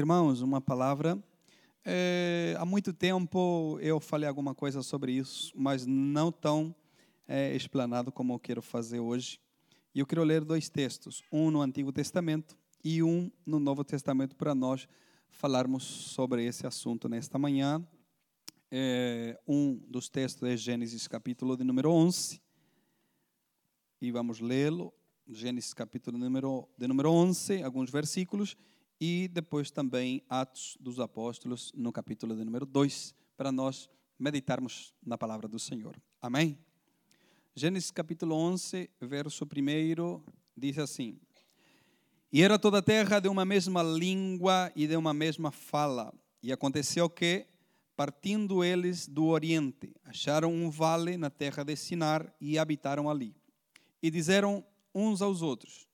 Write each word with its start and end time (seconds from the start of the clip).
Irmãos, 0.00 0.42
uma 0.42 0.60
palavra. 0.60 1.20
É, 1.84 2.54
há 2.56 2.64
muito 2.64 2.92
tempo 2.92 3.80
eu 3.80 3.98
falei 3.98 4.28
alguma 4.28 4.54
coisa 4.54 4.80
sobre 4.80 5.10
isso, 5.10 5.52
mas 5.56 5.86
não 5.86 6.30
tão 6.30 6.72
é, 7.26 7.52
explanado 7.56 8.12
como 8.12 8.32
eu 8.32 8.38
quero 8.38 8.62
fazer 8.62 9.00
hoje. 9.00 9.40
E 9.92 9.98
eu 9.98 10.06
quero 10.06 10.22
ler 10.22 10.44
dois 10.44 10.68
textos, 10.68 11.20
um 11.32 11.50
no 11.50 11.60
Antigo 11.60 11.90
Testamento 11.90 12.56
e 12.84 13.02
um 13.02 13.28
no 13.44 13.58
Novo 13.58 13.82
Testamento, 13.82 14.36
para 14.36 14.54
nós 14.54 14.86
falarmos 15.30 15.82
sobre 15.82 16.46
esse 16.46 16.64
assunto 16.64 17.08
nesta 17.08 17.36
manhã. 17.36 17.84
É, 18.70 19.36
um 19.48 19.80
dos 19.88 20.08
textos 20.08 20.48
é 20.48 20.56
Gênesis, 20.56 21.08
capítulo 21.08 21.56
de 21.56 21.64
número 21.64 21.90
11. 21.90 22.40
E 24.00 24.12
vamos 24.12 24.38
lê-lo. 24.38 24.94
Gênesis, 25.26 25.74
capítulo 25.74 26.16
de 26.16 26.22
número, 26.22 26.68
de 26.78 26.86
número 26.86 27.10
11, 27.10 27.64
alguns 27.64 27.90
versículos 27.90 28.56
e 29.00 29.28
depois 29.28 29.70
também 29.70 30.22
Atos 30.28 30.76
dos 30.80 30.98
Apóstolos, 30.98 31.72
no 31.74 31.92
capítulo 31.92 32.34
de 32.34 32.44
número 32.44 32.66
2, 32.66 33.14
para 33.36 33.52
nós 33.52 33.88
meditarmos 34.18 34.92
na 35.04 35.16
palavra 35.16 35.46
do 35.46 35.58
Senhor. 35.58 35.96
Amém? 36.20 36.58
Gênesis 37.54 37.90
capítulo 37.90 38.34
11, 38.34 38.90
verso 39.00 39.44
1, 39.44 40.22
diz 40.56 40.78
assim: 40.78 41.18
E 42.32 42.42
era 42.42 42.58
toda 42.58 42.78
a 42.78 42.82
terra 42.82 43.20
de 43.20 43.28
uma 43.28 43.44
mesma 43.44 43.82
língua 43.82 44.72
e 44.74 44.86
de 44.86 44.96
uma 44.96 45.14
mesma 45.14 45.50
fala. 45.50 46.12
E 46.42 46.52
aconteceu 46.52 47.08
que, 47.08 47.46
partindo 47.96 48.62
eles 48.62 49.06
do 49.08 49.26
oriente, 49.26 49.94
acharam 50.04 50.52
um 50.52 50.70
vale 50.70 51.16
na 51.16 51.30
terra 51.30 51.64
de 51.64 51.74
Sinar 51.74 52.32
e 52.40 52.58
habitaram 52.58 53.08
ali. 53.08 53.34
E 54.02 54.10
disseram 54.10 54.64
uns 54.94 55.22
aos 55.22 55.42
outros: 55.42 55.87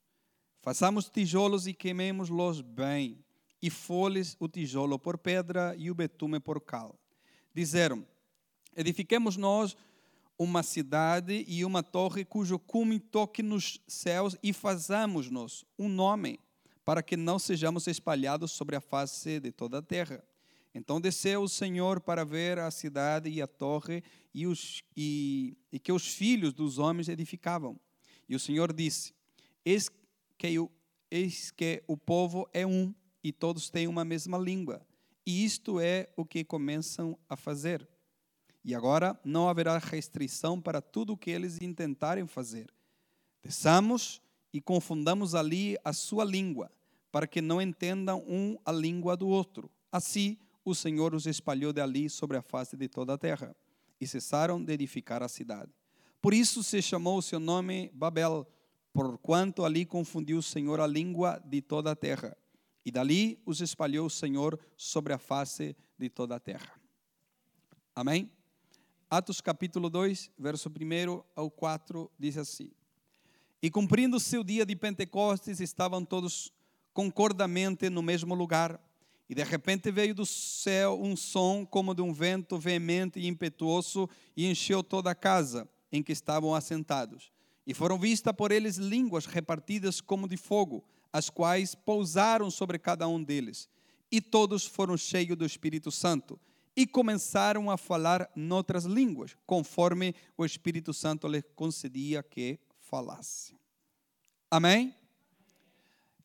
Façamos 0.64 1.10
tijolos 1.10 1.66
e 1.66 1.74
queimemos-los 1.74 2.62
bem, 2.62 3.22
e 3.60 3.68
folhes 3.68 4.34
o 4.41 4.48
tijolo 4.48 4.98
por 4.98 5.18
pedra 5.18 5.77
e 5.77 5.91
o 5.91 5.95
betume 5.95 6.41
por 6.41 6.59
cal. 6.59 6.98
Disseram: 7.52 8.02
Edifiquemos 8.75 9.36
nós 9.36 9.77
uma 10.38 10.62
cidade 10.62 11.44
e 11.47 11.66
uma 11.66 11.83
torre 11.83 12.25
cujo 12.25 12.58
cume 12.58 12.98
toque 12.98 13.42
nos 13.42 13.78
céus 13.86 14.38
e 14.42 14.55
façamos-nos 14.55 15.66
um 15.78 15.86
nome, 15.86 16.41
para 16.83 17.03
que 17.03 17.14
não 17.14 17.38
sejamos 17.38 17.86
espalhados 17.86 18.50
sobre 18.53 18.75
a 18.75 18.81
face 18.81 19.38
de 19.41 19.53
toda 19.53 19.81
a 19.81 19.83
terra. 19.83 20.25
Então 20.75 20.98
desceu 20.98 21.42
o 21.42 21.48
Senhor 21.48 22.00
para 22.00 22.25
ver 22.25 22.58
a 22.58 22.70
cidade 22.70 23.28
e 23.28 23.42
a 23.42 23.47
torre 23.47 24.03
e, 24.33 24.47
os, 24.47 24.83
e, 24.97 25.58
e 25.70 25.78
que 25.78 25.92
os 25.92 26.08
filhos 26.08 26.55
dos 26.55 26.78
homens 26.78 27.10
edificavam. 27.10 27.78
E 28.27 28.34
o 28.34 28.41
Senhor 28.41 28.72
disse: 28.72 29.12
Eis 29.62 29.91
que 30.45 30.59
o, 30.59 30.70
eis 31.11 31.50
que 31.50 31.83
o 31.87 31.97
povo 31.97 32.47
é 32.53 32.67
um 32.67 32.95
e 33.23 33.33
todos 33.33 33.70
têm 33.70 33.89
uma 33.89 34.05
mesma 34.05 34.37
língua. 34.37 34.87
E 35.25 35.42
isto 35.42 35.81
é 35.81 36.11
o 36.19 36.25
que 36.27 36.45
começam 36.45 37.19
a 37.27 37.34
fazer. 37.34 37.89
E 38.62 38.75
agora 38.75 39.19
não 39.25 39.48
haverá 39.48 39.78
restrição 39.78 40.61
para 40.61 40.83
tudo 40.83 41.15
o 41.15 41.17
que 41.17 41.31
eles 41.31 41.62
intentarem 41.62 42.27
fazer. 42.27 42.70
Desçamos 43.42 44.20
e 44.53 44.61
confundamos 44.61 45.34
ali 45.34 45.78
a 45.83 45.95
sua 45.95 46.25
língua, 46.27 46.70
para 47.11 47.27
que 47.27 47.41
não 47.41 47.61
entendam 47.61 48.22
um 48.28 48.59
a 48.67 48.70
língua 48.70 49.17
do 49.17 49.27
outro. 49.27 49.70
Assim, 49.91 50.37
o 50.62 50.75
Senhor 50.75 51.15
os 51.15 51.27
espalhou 51.27 51.72
dali 51.72 52.11
sobre 52.11 52.37
a 52.37 52.42
face 52.42 52.77
de 52.77 52.87
toda 52.87 53.15
a 53.15 53.19
terra, 53.19 53.56
e 53.98 54.06
cessaram 54.06 54.62
de 54.62 54.75
edificar 54.75 55.22
a 55.22 55.28
cidade. 55.28 55.72
Por 56.20 56.34
isso 56.34 56.62
se 56.62 56.83
chamou 56.83 57.17
o 57.17 57.22
seu 57.22 57.41
nome 57.41 57.91
Babel, 57.95 58.47
porquanto 58.95 59.64
ali 59.64 59.84
confundiu 59.84 60.39
o 60.39 60.42
Senhor 60.42 60.81
a 60.81 60.87
língua 60.87 61.42
de 61.45 61.61
toda 61.61 61.91
a 61.91 61.97
terra. 61.97 62.37
E 62.87 62.92
dali 62.92 63.42
os 63.45 63.61
espalhou 63.61 64.06
o 64.06 64.11
Senhor 64.11 64.59
sobre 64.77 65.12
a 65.12 65.19
face 65.19 65.77
de 65.98 66.09
toda 66.09 66.37
a 66.37 66.41
terra. 66.41 66.81
Amém? 67.95 68.31
Atos 69.11 69.41
capítulo 69.41 69.91
2, 69.91 70.31
verso 70.39 70.69
1 70.69 71.22
ao 71.34 71.50
4, 71.50 72.10
diz 72.16 72.38
assim: 72.38 72.71
E 73.60 73.69
cumprindo 73.69 74.21
seu 74.21 74.44
dia 74.44 74.65
de 74.65 74.77
Pentecostes, 74.77 75.59
estavam 75.59 76.04
todos 76.04 76.53
concordamente 76.93 77.91
no 77.91 78.03
mesmo 78.03 78.34
lugar. 78.34 78.81
E 79.28 79.34
de 79.34 79.43
repente 79.43 79.91
veio 79.91 80.15
do 80.15 80.27
céu 80.27 81.00
um 81.03 81.16
som 81.16 81.66
como 81.66 81.94
de 81.94 82.03
um 82.03 82.12
vento 82.12 82.59
veemente 82.59 83.19
e 83.19 83.27
impetuoso 83.27 84.09
e 84.37 84.47
encheu 84.47 84.84
toda 84.84 85.10
a 85.10 85.15
casa 85.15 85.69
em 85.91 86.03
que 86.03 86.12
estavam 86.12 86.54
assentados. 86.54 87.34
E 87.66 87.72
foram 87.72 87.98
vistas 87.98 88.34
por 88.34 88.52
eles 88.52 88.76
línguas 88.76 89.26
repartidas 89.26 90.00
como 90.00 90.28
de 90.28 90.36
fogo, 90.36 90.84
as 91.12 91.30
quais 91.30 91.75
pousaram 91.75 92.50
sobre 92.50 92.78
cada 92.78 93.08
um 93.08 93.22
deles. 93.22 93.69
E 94.10 94.20
todos 94.20 94.66
foram 94.66 94.97
cheios 94.97 95.36
do 95.36 95.47
Espírito 95.47 95.91
Santo 95.91 96.38
e 96.76 96.86
começaram 96.86 97.70
a 97.70 97.76
falar 97.76 98.28
noutras 98.34 98.84
línguas, 98.84 99.36
conforme 99.47 100.14
o 100.36 100.44
Espírito 100.44 100.92
Santo 100.92 101.28
lhes 101.28 101.44
concedia 101.54 102.22
que 102.22 102.58
falasse. 102.78 103.56
Amém? 104.50 104.94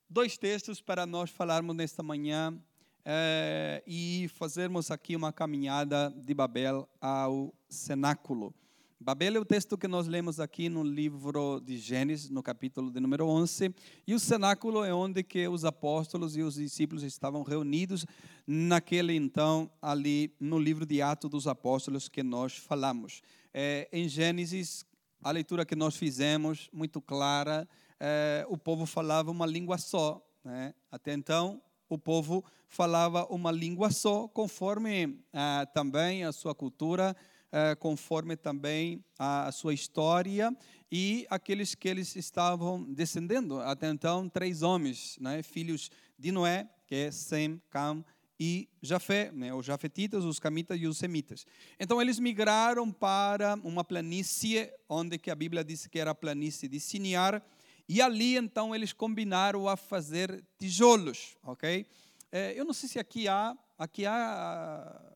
Dois 0.10 0.38
textos 0.38 0.82
para 0.82 1.06
nós 1.06 1.30
falarmos 1.30 1.76
nesta 1.76 2.02
manhã 2.02 2.60
é, 3.06 3.84
e 3.86 4.28
fazermos 4.36 4.92
aqui 4.92 5.16
uma 5.16 5.32
caminhada 5.32 6.10
de 6.10 6.34
Babel 6.34 6.90
ao 7.00 7.54
cenáculo. 7.70 8.54
Babel 9.02 9.38
é 9.38 9.40
o 9.40 9.46
texto 9.46 9.78
que 9.78 9.88
nós 9.88 10.08
lemos 10.08 10.42
aqui 10.42 10.68
no 10.68 10.84
livro 10.84 11.62
de 11.62 11.78
Gênesis, 11.78 12.30
no 12.30 12.44
capítulo 12.44 12.92
de 12.92 13.00
número 13.00 13.26
11, 13.26 13.74
e 14.06 14.14
o 14.14 14.20
cenáculo 14.20 14.84
é 14.84 14.94
onde 14.94 15.24
que 15.24 15.48
os 15.48 15.64
apóstolos 15.64 16.36
e 16.36 16.42
os 16.42 16.56
discípulos 16.56 17.04
estavam 17.04 17.42
reunidos 17.42 18.06
naquele 18.46 19.16
então 19.16 19.72
ali 19.82 20.36
no 20.38 20.60
livro 20.60 20.86
de 20.86 21.02
Atos 21.02 21.30
dos 21.30 21.48
Apóstolos 21.48 22.10
que 22.10 22.22
nós 22.22 22.58
falamos. 22.58 23.22
É, 23.54 23.88
em 23.94 24.10
Gênesis, 24.10 24.86
a 25.24 25.32
leitura 25.32 25.66
que 25.66 25.78
nós 25.78 25.96
fizemos 25.96 26.70
muito 26.74 27.00
clara, 27.00 27.70
é, 28.02 28.46
o 28.50 28.58
povo 28.58 28.86
falava 28.86 29.32
uma 29.32 29.46
língua 29.46 29.78
só, 29.78 30.22
né? 30.44 30.74
Até 30.92 31.14
então 31.14 31.62
o 31.88 31.98
povo 31.98 32.44
falava 32.68 33.26
uma 33.34 33.50
língua 33.50 33.92
só, 33.92 34.28
conforme 34.28 35.24
ah, 35.34 35.66
também 35.74 36.26
a 36.26 36.34
sua 36.34 36.54
cultura 36.54 37.16
eh, 37.52 37.76
conforme 37.76 38.36
também 38.36 39.04
a 39.18 39.52
sua 39.52 39.74
história 39.74 40.56
e 40.92 41.26
aqueles 41.30 41.74
que 41.74 41.88
eles 41.88 42.16
estavam 42.16 42.84
descendendo. 42.84 43.60
Até 43.60 43.90
então, 43.90 44.30
três 44.30 44.62
homens, 44.62 45.18
né, 45.20 45.42
filhos 45.42 45.90
de 46.18 46.32
Noé, 46.32 46.70
que 46.86 46.96
é 46.96 47.12
Sem, 47.12 47.62
Cam 47.70 48.04
e 48.40 48.70
Jafé, 48.82 49.32
né, 49.32 49.54
os 49.54 49.66
jafetitas, 49.66 50.24
os 50.24 50.40
camitas 50.40 50.80
e 50.80 50.88
os 50.88 50.98
semitas. 50.98 51.46
Então 51.80 52.02
eles 52.02 52.20
migraram 52.20 52.92
para 52.92 53.56
uma 53.64 53.84
planície 53.84 54.72
onde 54.88 55.18
que 55.18 55.30
a 55.30 55.36
Bíblia 55.36 55.64
diz 55.64 55.88
que 55.88 56.00
era 56.00 56.12
a 56.12 56.16
planície 56.16 56.70
de 56.70 56.80
Siniar, 56.80 57.44
e 57.88 58.02
ali 58.02 58.38
então 58.38 58.76
eles 58.76 58.94
combinaram 58.94 59.68
a 59.68 59.76
fazer 59.76 60.44
tijolos, 60.60 61.36
ok? 61.44 61.86
É, 62.32 62.54
eu 62.56 62.64
não 62.64 62.74
sei 62.74 62.88
se 62.88 63.00
aqui 63.00 63.28
há, 63.28 63.58
aqui 63.78 64.06
há 64.06 65.16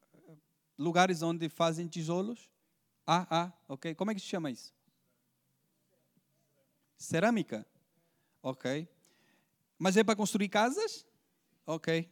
lugares 0.77 1.21
onde 1.21 1.49
fazem 1.49 1.87
tijolos? 1.87 2.49
Ah, 3.05 3.27
ah, 3.29 3.53
ok. 3.67 3.95
Como 3.95 4.11
é 4.11 4.15
que 4.15 4.19
se 4.19 4.27
chama 4.27 4.51
isso? 4.51 4.73
Cerâmica? 6.97 7.65
Ok. 8.41 8.87
Mas 9.77 9.97
é 9.97 10.03
para 10.03 10.15
construir 10.15 10.49
casas? 10.49 11.05
Ok. 11.65 12.09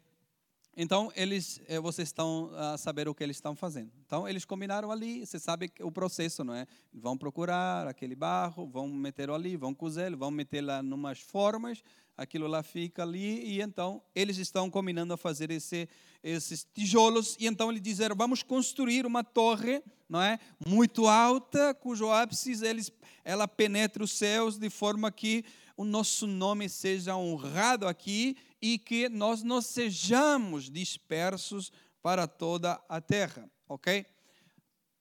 Então, 0.76 1.12
eles, 1.16 1.62
eh, 1.68 1.80
vocês 1.80 2.08
estão 2.08 2.50
a 2.56 2.78
saber 2.78 3.08
o 3.10 3.14
que 3.14 3.22
eles 3.24 3.36
estão 3.36 3.56
fazendo. 3.56 3.92
Então, 4.06 4.28
eles 4.28 4.46
combinaram 4.46 4.90
ali, 4.90 5.26
você 5.26 5.38
sabe 5.38 5.70
o 5.82 5.92
processo, 5.92 6.44
não 6.46 6.54
é? 6.54 6.66
Vão 6.94 7.18
procurar 7.18 7.88
aquele 7.88 8.16
barro, 8.16 8.66
vão 8.68 8.88
meter 8.88 9.30
ali, 9.30 9.58
vão 9.58 9.74
cozer, 9.74 10.16
vão 10.16 10.32
meter 10.32 10.62
lá 10.62 10.82
numas 10.82 11.20
formas, 11.20 11.84
aquilo 12.22 12.48
lá 12.48 12.62
fica 12.62 13.02
ali, 13.02 13.44
e 13.44 13.62
então 13.62 14.02
eles 14.14 14.38
estão 14.38 14.70
combinando 14.70 15.14
a 15.14 15.18
fazer 15.18 15.50
esse, 15.50 15.90
esses 16.24 16.64
tijolos, 16.74 17.36
e 17.40 17.48
então 17.48 17.72
eles 17.72 17.82
disseram, 17.82 18.16
vamos 18.16 18.44
construir 18.44 19.06
uma 19.06 19.24
torre, 19.24 19.82
não 20.08 20.22
é? 20.22 20.40
Muito 20.66 21.08
alta, 21.08 21.74
cujo 21.74 22.12
ápice 22.12 22.64
eles, 22.64 22.92
ela 23.26 23.48
penetra 23.48 24.04
os 24.04 24.12
céus, 24.12 24.58
de 24.58 24.70
forma 24.70 25.12
que 25.12 25.44
o 25.76 25.84
nosso 25.84 26.28
nome 26.28 26.70
seja 26.70 27.16
honrado 27.16 27.88
aqui, 27.88 28.38
e 28.62 28.78
que 28.78 29.10
nós 29.10 29.42
não 29.42 29.60
sejamos 29.60 30.70
dispersos 30.70 31.72
para 32.04 32.28
toda 32.28 32.80
a 32.88 33.02
terra, 33.02 33.50
ok? 33.68 34.06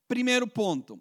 Primeiro 0.09 0.47
ponto. 0.47 0.99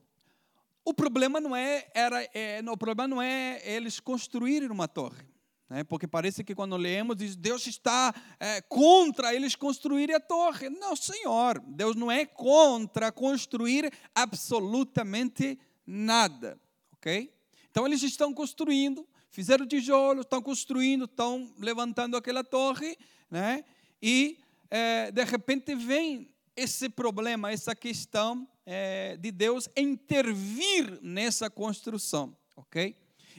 O 0.83 0.93
problema 0.93 1.39
não 1.39 1.55
é, 1.55 1.87
era, 1.93 2.21
é, 2.33 2.61
o 2.67 2.75
problema 2.75 3.07
não 3.07 3.21
é 3.21 3.61
eles 3.63 3.99
construírem 3.99 4.69
uma 4.69 4.87
torre. 4.87 5.28
Né? 5.69 5.83
Porque 5.83 6.07
parece 6.07 6.43
que 6.43 6.55
quando 6.55 6.75
lemos, 6.75 7.15
diz, 7.15 7.35
Deus 7.35 7.67
está 7.67 8.13
é, 8.39 8.61
contra 8.61 9.33
eles 9.33 9.55
construírem 9.55 10.15
a 10.15 10.19
torre. 10.19 10.69
Não, 10.69 10.95
Senhor, 10.95 11.61
Deus 11.67 11.95
não 11.95 12.11
é 12.11 12.25
contra 12.25 13.11
construir 13.11 13.93
absolutamente 14.15 15.59
nada. 15.85 16.59
Ok? 16.93 17.31
Então 17.69 17.85
eles 17.85 18.01
estão 18.01 18.33
construindo, 18.33 19.07
fizeram 19.29 19.67
tijolo, 19.67 20.21
estão 20.21 20.41
construindo, 20.41 21.05
estão 21.05 21.53
levantando 21.59 22.17
aquela 22.17 22.43
torre, 22.43 22.97
né? 23.29 23.63
E, 24.01 24.39
é, 24.71 25.11
de 25.11 25.23
repente, 25.23 25.75
vem 25.75 26.33
esse 26.55 26.89
problema, 26.89 27.51
essa 27.51 27.75
questão 27.75 28.47
é, 28.65 29.15
de 29.17 29.31
Deus 29.31 29.69
intervir 29.77 30.99
nessa 31.01 31.49
construção, 31.49 32.35
ok? 32.55 32.95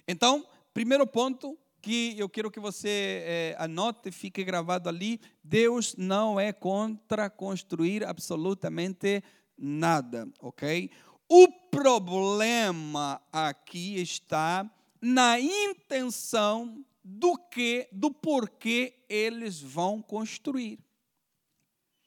Então, 0.06 0.46
primeiro 0.72 1.06
ponto 1.06 1.58
que 1.80 2.14
eu 2.18 2.28
quero 2.28 2.50
que 2.50 2.60
você 2.60 3.22
é, 3.24 3.56
anote, 3.58 4.10
fique 4.10 4.44
gravado 4.44 4.88
ali: 4.88 5.20
Deus 5.42 5.94
não 5.96 6.38
é 6.38 6.52
contra 6.52 7.30
construir 7.30 8.04
absolutamente 8.04 9.22
nada, 9.56 10.28
ok? 10.40 10.90
O 11.28 11.48
problema 11.70 13.20
aqui 13.32 14.00
está 14.00 14.68
na 15.00 15.38
intenção 15.40 16.84
do 17.02 17.36
que, 17.36 17.88
do 17.92 18.10
porquê 18.10 18.94
eles 19.08 19.60
vão 19.60 20.02
construir. 20.02 20.78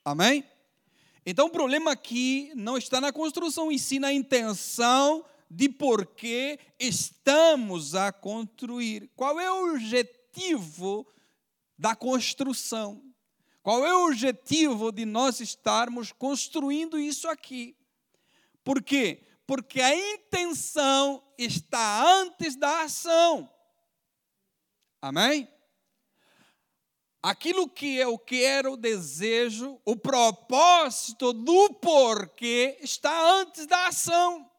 Amém? 0.05 0.43
Então 1.25 1.47
o 1.47 1.49
problema 1.49 1.91
aqui 1.91 2.51
não 2.55 2.77
está 2.77 2.99
na 2.99 3.13
construção, 3.13 3.71
e 3.71 3.79
sim 3.79 3.99
na 3.99 4.11
intenção 4.11 5.23
de 5.49 5.69
por 5.69 6.05
que 6.05 6.59
estamos 6.79 7.95
a 7.95 8.11
construir. 8.11 9.09
Qual 9.15 9.39
é 9.39 9.51
o 9.51 9.71
objetivo 9.73 11.07
da 11.77 11.95
construção? 11.95 13.03
Qual 13.61 13.85
é 13.85 13.95
o 13.95 14.07
objetivo 14.07 14.91
de 14.91 15.05
nós 15.05 15.39
estarmos 15.39 16.11
construindo 16.11 16.99
isso 16.99 17.29
aqui? 17.29 17.77
Por 18.63 18.81
quê? 18.83 19.23
Porque 19.45 19.81
a 19.81 19.95
intenção 20.13 21.23
está 21.37 22.03
antes 22.21 22.55
da 22.55 22.83
ação. 22.83 23.49
Amém? 25.01 25.47
Aquilo 27.21 27.69
que 27.69 27.95
eu 27.95 28.19
quero, 28.19 28.75
desejo, 28.75 29.79
o 29.85 29.95
propósito 29.95 31.31
do 31.31 31.73
porquê 31.75 32.77
está 32.81 33.31
antes 33.31 33.65
da 33.65 33.87
ação. 33.87 34.49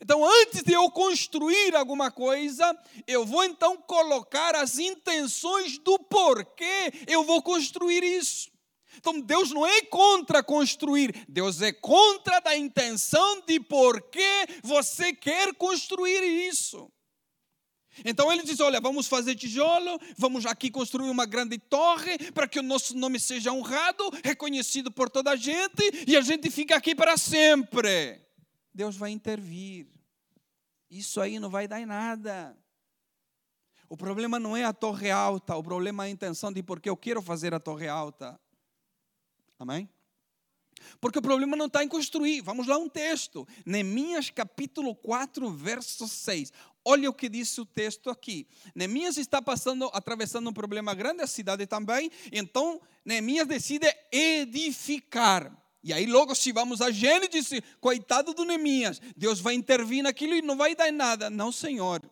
Então, 0.00 0.24
antes 0.24 0.62
de 0.62 0.72
eu 0.72 0.90
construir 0.90 1.74
alguma 1.74 2.10
coisa, 2.10 2.76
eu 3.06 3.24
vou 3.24 3.44
então 3.44 3.76
colocar 3.76 4.54
as 4.54 4.78
intenções 4.78 5.78
do 5.78 5.98
porquê 5.98 6.92
eu 7.06 7.24
vou 7.24 7.42
construir 7.42 8.02
isso. 8.02 8.50
Então, 8.98 9.20
Deus 9.20 9.50
não 9.50 9.66
é 9.66 9.82
contra 9.82 10.42
construir, 10.42 11.24
Deus 11.28 11.60
é 11.60 11.72
contra 11.72 12.40
da 12.40 12.56
intenção 12.56 13.42
de 13.46 13.60
por 13.60 14.00
que 14.10 14.46
você 14.62 15.12
quer 15.12 15.54
construir 15.54 16.22
isso. 16.48 16.90
Então 18.04 18.30
ele 18.30 18.42
diz: 18.42 18.60
Olha, 18.60 18.80
vamos 18.80 19.06
fazer 19.06 19.34
tijolo, 19.34 19.98
vamos 20.18 20.44
aqui 20.44 20.70
construir 20.70 21.08
uma 21.08 21.24
grande 21.24 21.58
torre 21.58 22.18
para 22.32 22.46
que 22.46 22.58
o 22.58 22.62
nosso 22.62 22.96
nome 22.96 23.18
seja 23.18 23.52
honrado, 23.52 24.10
reconhecido 24.22 24.90
por 24.90 25.08
toda 25.08 25.30
a 25.30 25.36
gente 25.36 26.04
e 26.06 26.16
a 26.16 26.20
gente 26.20 26.50
fica 26.50 26.76
aqui 26.76 26.94
para 26.94 27.16
sempre. 27.16 28.25
Deus 28.76 28.94
vai 28.94 29.10
intervir. 29.10 29.86
Isso 30.90 31.18
aí 31.18 31.40
não 31.40 31.48
vai 31.48 31.66
dar 31.66 31.80
em 31.80 31.86
nada. 31.86 32.54
O 33.88 33.96
problema 33.96 34.38
não 34.38 34.54
é 34.54 34.64
a 34.64 34.72
torre 34.72 35.10
alta, 35.10 35.56
o 35.56 35.62
problema 35.62 36.04
é 36.04 36.08
a 36.08 36.10
intenção 36.10 36.52
de 36.52 36.62
por 36.62 36.78
que 36.78 36.90
eu 36.90 36.96
quero 36.96 37.22
fazer 37.22 37.54
a 37.54 37.60
torre 37.60 37.88
alta. 37.88 38.38
Amém? 39.58 39.88
Porque 41.00 41.18
o 41.18 41.22
problema 41.22 41.56
não 41.56 41.66
está 41.66 41.82
em 41.82 41.88
construir. 41.88 42.42
Vamos 42.42 42.66
lá 42.66 42.76
um 42.76 42.88
texto. 42.88 43.48
Neemias 43.64 44.28
capítulo 44.28 44.94
4, 44.94 45.50
verso 45.50 46.06
6. 46.06 46.52
Olha 46.84 47.08
o 47.08 47.14
que 47.14 47.30
diz 47.30 47.56
o 47.56 47.64
texto 47.64 48.10
aqui. 48.10 48.46
Neemias 48.74 49.16
está 49.16 49.40
passando, 49.40 49.90
atravessando 49.94 50.50
um 50.50 50.52
problema 50.52 50.94
grande, 50.94 51.22
a 51.22 51.26
cidade 51.26 51.66
também. 51.66 52.10
Então, 52.30 52.80
Neemias 53.04 53.48
decide 53.48 53.86
edificar. 54.12 55.65
E 55.86 55.92
aí 55.92 56.04
logo 56.04 56.34
se 56.34 56.50
vamos 56.50 56.82
a 56.82 56.90
Gênesis, 56.90 57.62
coitado 57.80 58.34
do 58.34 58.44
Neemias, 58.44 59.00
Deus 59.16 59.38
vai 59.38 59.54
intervir 59.54 60.02
naquilo 60.02 60.34
e 60.34 60.42
não 60.42 60.56
vai 60.56 60.74
dar 60.74 60.92
nada. 60.92 61.30
Não, 61.30 61.52
Senhor. 61.52 62.02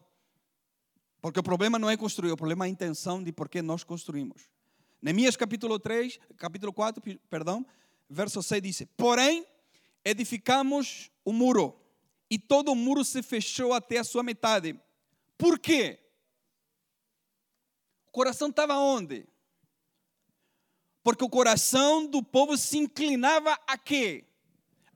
Porque 1.20 1.40
o 1.40 1.42
problema 1.42 1.76
não 1.76 1.90
é 1.90 1.96
construir, 1.96 2.30
o 2.30 2.36
problema 2.36 2.66
é 2.66 2.68
a 2.68 2.70
intenção 2.70 3.20
de 3.20 3.32
por 3.32 3.48
que 3.48 3.60
nós 3.60 3.82
construímos. 3.82 4.48
Neemias 5.02 5.34
capítulo 5.34 5.76
3, 5.80 6.20
capítulo 6.36 6.72
4, 6.72 7.02
perdão, 7.28 7.66
verso 8.08 8.40
6 8.44 8.62
diz: 8.62 8.86
Porém, 8.96 9.44
edificamos 10.04 11.10
o 11.24 11.32
muro, 11.32 11.76
e 12.30 12.38
todo 12.38 12.70
o 12.70 12.76
muro 12.76 13.04
se 13.04 13.24
fechou 13.24 13.72
até 13.72 13.98
a 13.98 14.04
sua 14.04 14.22
metade. 14.22 14.80
Por 15.36 15.58
quê? 15.58 15.98
O 18.06 18.12
coração 18.12 18.50
estava 18.50 18.76
onde? 18.76 19.26
Porque 21.04 21.22
o 21.22 21.28
coração 21.28 22.06
do 22.06 22.22
povo 22.22 22.56
se 22.56 22.78
inclinava 22.78 23.56
a 23.66 23.76
quê? 23.76 24.24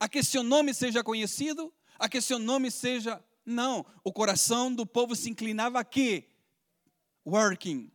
A 0.01 0.09
que 0.09 0.23
seu 0.23 0.43
nome 0.43 0.73
seja 0.73 1.05
conhecido? 1.05 1.73
A 1.99 2.09
que 2.09 2.21
seu 2.23 2.39
nome 2.39 2.71
seja. 2.71 3.23
Não, 3.45 3.85
o 4.03 4.11
coração 4.11 4.75
do 4.75 4.87
povo 4.87 5.15
se 5.15 5.29
inclinava 5.29 5.79
a 5.79 5.85
quê? 5.85 6.27
Working. 7.27 7.93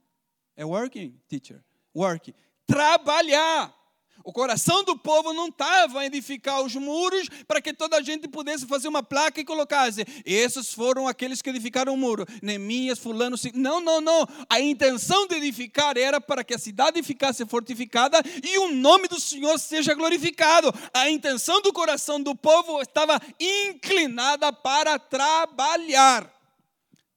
É 0.56 0.64
working, 0.64 1.20
teacher? 1.28 1.64
Work. 1.96 2.36
Trabalhar. 2.68 3.74
O 4.24 4.32
coração 4.32 4.86
do 4.86 4.98
povo 4.98 5.34
não 5.34 5.50
estava 5.50 6.00
a 6.00 6.06
edificar 6.06 6.62
os 6.62 6.74
muros 6.76 7.28
para 7.46 7.62
que 7.62 7.74
toda 7.74 7.98
a 7.98 8.02
gente 8.02 8.26
pudesse 8.26 8.66
fazer 8.66 8.88
uma 8.88 9.04
placa 9.04 9.42
e 9.42 9.44
colocasse. 9.44 10.06
Esses 10.26 10.74
foram 10.74 11.10
aqueles 11.10 11.42
que 11.42 11.50
edificaram 11.50 11.94
o 11.94 11.98
muro. 11.98 12.26
Neemias, 12.42 13.00
fulano. 13.00 13.36
Não, 13.54 13.82
não, 13.82 14.00
não. 14.00 14.26
A 14.50 14.62
intenção 14.62 15.28
de 15.28 15.36
edificar 15.36 15.98
era 15.98 16.22
para 16.22 16.42
que 16.42 16.54
a 16.54 16.58
cidade 16.58 17.04
ficasse 17.04 17.46
fortificada 17.46 18.22
e 18.42 18.58
o 18.60 18.74
nome 18.74 19.10
do 19.10 19.20
Senhor 19.20 19.60
seja 19.60 19.94
glorificado. 19.94 20.74
A 20.94 21.10
intenção 21.10 21.62
do 21.62 21.74
coração 21.74 22.22
do 22.22 22.34
povo 22.34 22.82
estava 22.82 23.20
inclinada 23.38 24.54
para 24.54 24.98
trabalhar. 24.98 26.32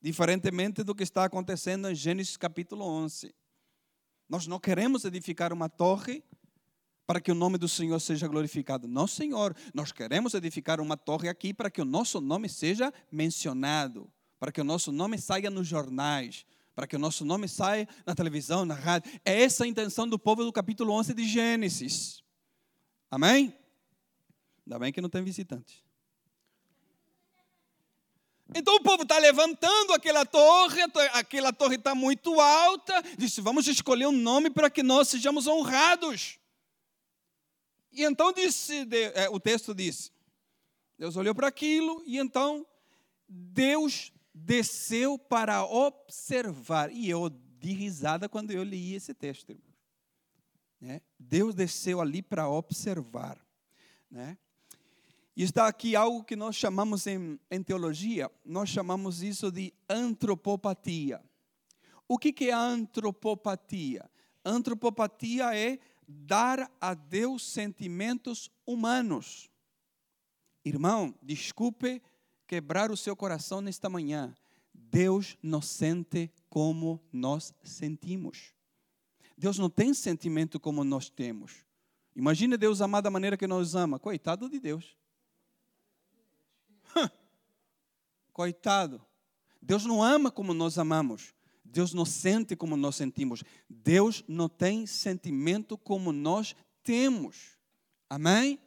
Diferentemente 0.03 0.83
do 0.83 0.95
que 0.95 1.05
está 1.05 1.25
acontecendo 1.25 1.89
em 1.89 1.95
Gênesis 1.95 2.37
capítulo 2.37 2.85
11. 2.85 3.33
Nós 4.29 4.49
não 4.49 4.59
queremos 4.59 5.05
edificar 5.05 5.53
uma 5.53 5.69
torre 5.69 6.25
para 7.07 7.21
que 7.21 7.31
o 7.31 7.35
nome 7.35 7.57
do 7.57 7.69
Senhor 7.69 8.01
seja 8.01 8.27
glorificado. 8.27 8.89
Não, 8.89 9.07
Senhor, 9.07 9.55
nós 9.73 9.93
queremos 9.93 10.35
edificar 10.35 10.81
uma 10.81 10.97
torre 10.97 11.29
aqui 11.29 11.55
para 11.55 11.71
que 11.71 11.81
o 11.81 11.85
nosso 11.85 12.21
nome 12.21 12.49
seja 12.49 12.93
mencionado, 13.11 14.11
para 14.41 14.51
que 14.51 14.61
o 14.61 14.65
nosso 14.65 14.91
nome 14.91 15.17
saia 15.19 15.49
nos 15.49 15.69
jornais, 15.69 16.45
para 16.75 16.87
que 16.87 16.97
o 16.97 16.99
nosso 16.99 17.25
nome 17.25 17.49
saia 17.49 17.89
na 18.05 18.15
televisão, 18.15 18.65
na 18.65 18.75
rádio. 18.75 19.11
É 19.25 19.43
essa 19.43 19.65
a 19.65 19.67
intenção 19.69 20.09
do 20.09 20.19
povo 20.19 20.45
do 20.45 20.53
capítulo 20.53 20.93
11 20.93 21.15
de 21.15 21.27
Gênesis. 21.27 22.23
Amém? 23.09 23.57
Ainda 24.67 24.79
bem 24.81 24.93
que 24.93 25.01
não 25.01 25.09
tem 25.09 25.23
visitantes. 25.23 25.87
Então 28.55 28.77
o 28.77 28.83
povo 28.83 29.03
está 29.03 29.19
levantando 29.19 29.93
aquela 29.93 30.25
torre, 30.25 30.81
aquela 31.13 31.53
torre 31.53 31.77
está 31.77 31.95
muito 31.95 32.41
alta. 32.41 33.03
Disse: 33.17 33.41
vamos 33.41 33.67
escolher 33.67 34.07
um 34.07 34.13
nome 34.13 34.51
para 34.51 34.69
que 34.69 34.83
nós 34.83 35.09
sejamos 35.09 35.47
honrados. 35.47 36.39
E 37.97 38.05
então 38.05 38.31
disse, 38.31 38.87
é, 39.15 39.27
o 39.31 39.41
texto 39.41 39.75
diz: 39.75 40.13
Deus 40.99 41.17
olhou 41.17 41.35
para 41.35 41.49
aquilo 41.49 42.03
e 42.07 42.19
então 42.19 42.67
Deus 43.27 44.13
desceu 44.35 45.19
para 45.19 45.65
observar. 45.65 46.93
E 46.93 47.09
eu 47.09 47.31
di 47.31 47.73
risada 47.73 48.29
quando 48.29 48.51
eu 48.51 48.63
li 48.63 48.95
esse 48.95 49.15
texto. 49.15 49.57
Né? 50.79 51.01
Deus 51.19 51.55
desceu 51.55 52.03
ali 52.03 52.21
para 52.21 52.47
observar. 52.51 53.41
Né? 54.11 54.37
E 55.35 55.43
está 55.43 55.67
aqui 55.67 55.97
algo 55.97 56.23
que 56.23 56.37
nós 56.37 56.55
chamamos 56.55 57.07
em, 57.07 57.41
em 57.51 57.63
teologia, 57.63 58.31
nós 58.45 58.69
chamamos 58.69 59.23
isso 59.23 59.51
de 59.51 59.73
antropopatia. 59.89 61.23
O 62.07 62.19
que, 62.19 62.31
que 62.31 62.51
é 62.51 62.53
antropopatia? 62.53 64.09
Antropopatia 64.45 65.57
é 65.57 65.79
dar 66.07 66.71
a 66.81 66.95
Deus 66.95 67.45
sentimentos 67.45 68.51
humanos. 68.67 69.51
Irmão, 70.65 71.15
desculpe 71.23 72.03
quebrar 72.47 72.91
o 72.91 72.97
seu 72.97 73.17
coração 73.17 73.61
nesta 73.61 73.89
manhã. 73.89 74.35
Deus 74.73 75.37
não 75.43 75.61
sente 75.63 76.31
como 76.49 77.01
nós 77.13 77.55
sentimos. 77.63 78.55
Deus 79.37 79.59
não 79.59 79.69
tem 79.69 79.93
sentimento 79.93 80.59
como 80.59 80.83
nós 80.85 81.11
temos. 81.11 81.65
Imagine 82.15 82.57
Deus 82.57 82.81
amar 82.81 83.03
da 83.03 83.11
maneira 83.11 83.37
que 83.37 83.47
nos 83.47 83.75
ama. 83.75 83.99
Coitado 83.99 84.49
de 84.49 84.59
Deus. 84.59 84.97
Coitado. 88.33 89.05
Deus 89.61 89.85
não 89.85 90.03
ama 90.03 90.31
como 90.31 90.55
nós 90.55 90.79
amamos. 90.79 91.35
Deus 91.71 91.93
não 91.93 92.05
sente 92.05 92.57
como 92.57 92.77
nós 92.77 92.97
sentimos. 92.97 93.43
Deus 93.69 94.25
não 94.27 94.49
tem 94.49 94.87
sentimento 94.87 95.77
como 95.77 96.13
nós 96.13 96.55
temos. 96.83 97.59
Amém? 98.09 98.61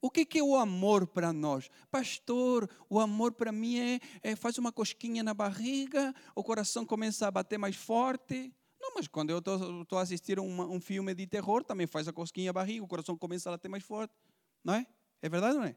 O 0.00 0.10
que, 0.10 0.38
é 0.38 0.42
o 0.42 0.54
amor 0.54 1.06
para 1.08 1.32
nós? 1.32 1.68
Pastor, 1.90 2.70
o 2.88 3.00
amor 3.00 3.32
para 3.32 3.50
mim 3.50 3.78
é, 3.78 4.00
é, 4.22 4.36
faz 4.36 4.56
uma 4.56 4.70
cosquinha 4.70 5.24
na 5.24 5.34
barriga, 5.34 6.14
o 6.36 6.44
coração 6.44 6.86
começa 6.86 7.26
a 7.26 7.30
bater 7.30 7.58
mais 7.58 7.74
forte. 7.74 8.54
Não, 8.80 8.92
mas 8.94 9.08
quando 9.08 9.30
eu 9.30 9.38
estou 9.38 9.98
a 9.98 10.02
assistir 10.02 10.38
uma, 10.38 10.66
um 10.66 10.80
filme 10.80 11.12
de 11.14 11.26
terror, 11.26 11.64
também 11.64 11.86
faz 11.86 12.06
a 12.06 12.12
cosquinha 12.12 12.50
a 12.50 12.52
barriga, 12.52 12.84
o 12.84 12.88
coração 12.88 13.16
começa 13.16 13.48
a 13.48 13.52
bater 13.52 13.68
mais 13.68 13.82
forte. 13.82 14.14
Não 14.62 14.74
é? 14.74 14.86
É 15.20 15.28
verdade 15.28 15.54
ou 15.54 15.62
não 15.62 15.68
é? 15.68 15.74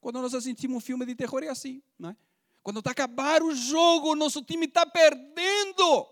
Quando 0.00 0.20
nós 0.20 0.34
assistimos 0.34 0.76
um 0.76 0.80
filme 0.80 1.06
de 1.06 1.14
terror 1.14 1.44
é 1.44 1.48
assim, 1.48 1.80
não 1.96 2.10
é? 2.10 2.16
Quando 2.62 2.78
está 2.78 2.92
acabar 2.92 3.42
o 3.42 3.54
jogo, 3.54 4.14
nosso 4.14 4.42
time 4.42 4.66
está 4.66 4.86
perdendo. 4.86 6.06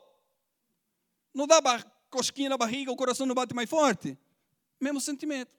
Não 1.33 1.47
dá 1.47 1.61
cosquinha 2.11 2.49
na 2.49 2.59
barriga, 2.59 2.91
o 2.91 2.97
coração 2.97 3.25
não 3.25 3.35
bate 3.35 3.55
mais 3.55 3.71
forte? 3.71 4.19
Mesmo 4.81 5.01
sentimento. 5.01 5.55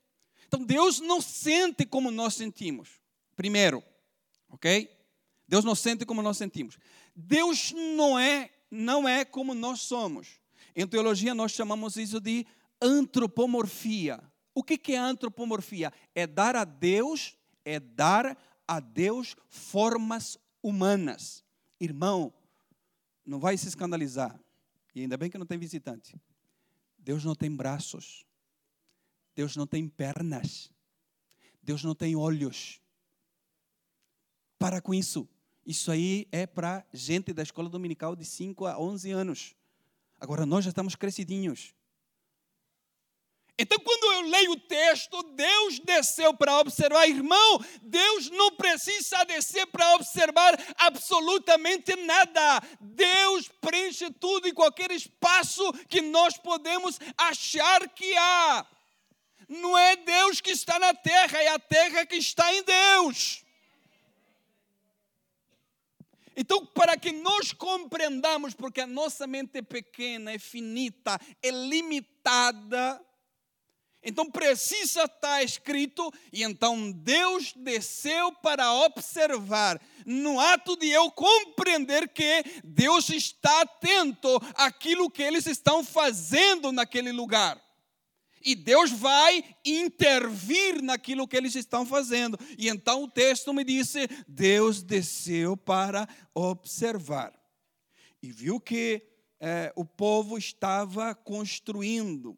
Então 0.47 0.63
Deus 0.63 0.99
não 0.99 1.21
sente 1.21 1.85
como 1.85 2.11
nós 2.11 2.33
sentimos. 2.35 2.99
Primeiro, 3.35 3.81
ok? 4.49 4.89
Deus 5.47 5.63
não 5.63 5.75
sente 5.75 6.05
como 6.05 6.21
nós 6.21 6.37
sentimos. 6.37 6.77
Deus 7.15 7.71
não 7.71 8.19
é, 8.19 8.49
não 8.69 9.07
é 9.07 9.23
como 9.23 9.53
nós 9.53 9.81
somos. 9.81 10.41
Em 10.75 10.85
teologia 10.85 11.33
nós 11.33 11.53
chamamos 11.53 11.95
isso 11.95 12.19
de 12.19 12.45
antropomorfia. 12.81 14.21
O 14.53 14.61
que 14.61 14.93
é 14.93 14.97
antropomorfia? 14.97 15.93
É 16.13 16.27
dar 16.27 16.57
a 16.57 16.65
Deus, 16.65 17.37
é 17.63 17.79
dar 17.79 18.37
a 18.67 18.79
Deus 18.81 19.35
formas 19.47 20.37
humanas. 20.61 21.43
Irmão, 21.79 22.33
não 23.25 23.39
vai 23.39 23.57
se 23.57 23.67
escandalizar. 23.67 24.39
E 24.93 25.01
ainda 25.01 25.17
bem 25.17 25.29
que 25.29 25.37
não 25.37 25.45
tem 25.45 25.57
visitante. 25.57 26.19
Deus 26.97 27.23
não 27.23 27.35
tem 27.35 27.53
braços. 27.53 28.25
Deus 29.35 29.55
não 29.55 29.65
tem 29.65 29.87
pernas. 29.87 30.71
Deus 31.61 31.83
não 31.83 31.95
tem 31.95 32.15
olhos. 32.15 32.81
Para 34.59 34.81
com 34.81 34.93
isso. 34.93 35.27
Isso 35.65 35.91
aí 35.91 36.27
é 36.31 36.45
para 36.45 36.85
gente 36.93 37.33
da 37.33 37.43
escola 37.43 37.69
dominical 37.69 38.15
de 38.15 38.25
5 38.25 38.65
a 38.65 38.79
11 38.79 39.11
anos. 39.11 39.55
Agora 40.19 40.45
nós 40.45 40.65
já 40.65 40.69
estamos 40.69 40.95
crescidinhos. 40.95 41.73
Então, 43.57 43.77
quando 43.79 44.13
eu 44.13 44.21
leio 44.29 44.51
o 44.51 44.59
texto, 44.59 45.21
Deus 45.33 45.79
desceu 45.79 46.33
para 46.33 46.59
observar, 46.59 47.07
irmão, 47.07 47.63
Deus 47.81 48.29
não 48.31 48.51
precisa 48.55 49.23
descer 49.23 49.67
para 49.67 49.95
observar 49.95 50.57
absolutamente 50.77 51.95
nada. 51.97 52.61
Deus 52.79 53.49
preenche 53.61 54.09
tudo 54.11 54.47
em 54.47 54.53
qualquer 54.53 54.89
espaço 54.91 55.71
que 55.87 56.01
nós 56.01 56.37
podemos 56.37 56.99
achar 57.17 57.87
que 57.89 58.15
há. 58.17 58.65
Não 59.47 59.77
é 59.77 59.95
Deus 59.95 60.41
que 60.41 60.51
está 60.51 60.79
na 60.79 60.93
terra, 60.93 61.43
é 61.43 61.49
a 61.49 61.59
terra 61.59 62.05
que 62.05 62.15
está 62.15 62.53
em 62.53 62.63
Deus. 62.63 63.43
Então, 66.35 66.65
para 66.65 66.97
que 66.97 67.11
nós 67.11 67.51
compreendamos, 67.51 68.53
porque 68.53 68.81
a 68.81 68.87
nossa 68.87 69.27
mente 69.27 69.57
é 69.57 69.61
pequena, 69.61 70.31
é 70.31 70.39
finita, 70.39 71.19
é 71.43 71.51
limitada, 71.51 72.99
então 74.03 74.29
precisa 74.29 75.03
estar 75.03 75.43
escrito, 75.43 76.11
e 76.33 76.43
então 76.43 76.91
Deus 76.91 77.53
desceu 77.55 78.31
para 78.33 78.73
observar, 78.73 79.79
no 80.05 80.39
ato 80.39 80.75
de 80.75 80.89
eu 80.89 81.11
compreender 81.11 82.09
que 82.09 82.43
Deus 82.63 83.09
está 83.09 83.61
atento 83.61 84.29
àquilo 84.55 85.09
que 85.09 85.21
eles 85.21 85.45
estão 85.45 85.83
fazendo 85.83 86.71
naquele 86.71 87.11
lugar. 87.11 87.61
E 88.43 88.55
Deus 88.55 88.91
vai 88.91 89.43
intervir 89.63 90.81
naquilo 90.81 91.27
que 91.27 91.37
eles 91.37 91.53
estão 91.53 91.85
fazendo. 91.85 92.39
E 92.57 92.69
então 92.69 93.03
o 93.03 93.07
texto 93.07 93.53
me 93.53 93.63
disse: 93.63 94.07
Deus 94.27 94.81
desceu 94.81 95.55
para 95.55 96.09
observar. 96.33 97.31
E 98.19 98.31
viu 98.31 98.59
que 98.59 99.03
eh, 99.39 99.71
o 99.75 99.85
povo 99.85 100.39
estava 100.39 101.13
construindo 101.13 102.35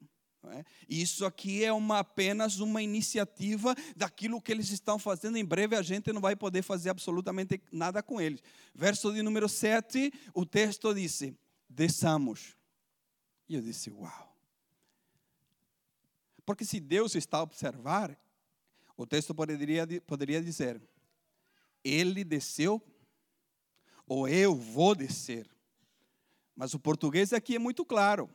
é? 0.51 0.65
Isso 0.89 1.25
aqui 1.25 1.63
é 1.63 1.71
uma, 1.71 1.99
apenas 1.99 2.59
uma 2.59 2.81
iniciativa 2.81 3.75
daquilo 3.95 4.41
que 4.41 4.51
eles 4.51 4.69
estão 4.69 4.99
fazendo. 4.99 5.37
Em 5.37 5.45
breve 5.45 5.75
a 5.75 5.81
gente 5.81 6.11
não 6.11 6.19
vai 6.21 6.35
poder 6.35 6.61
fazer 6.61 6.89
absolutamente 6.89 7.61
nada 7.71 8.03
com 8.03 8.19
eles. 8.19 8.41
Verso 8.73 9.13
de 9.13 9.21
número 9.21 9.47
7, 9.47 10.11
o 10.33 10.45
texto 10.45 10.93
disse: 10.93 11.37
desçamos. 11.69 12.55
E 13.47 13.55
eu 13.55 13.61
disse: 13.61 13.89
Uau! 13.91 14.35
Porque 16.45 16.65
se 16.65 16.79
Deus 16.79 17.15
está 17.15 17.37
a 17.37 17.43
observar, 17.43 18.17
o 18.97 19.05
texto 19.05 19.33
poderia, 19.33 19.87
poderia 20.01 20.41
dizer: 20.41 20.81
Ele 21.83 22.23
desceu, 22.23 22.81
ou 24.07 24.27
eu 24.27 24.55
vou 24.55 24.93
descer. 24.93 25.49
Mas 26.55 26.73
o 26.73 26.79
português 26.79 27.33
aqui 27.33 27.55
é 27.55 27.59
muito 27.59 27.83
claro. 27.83 28.29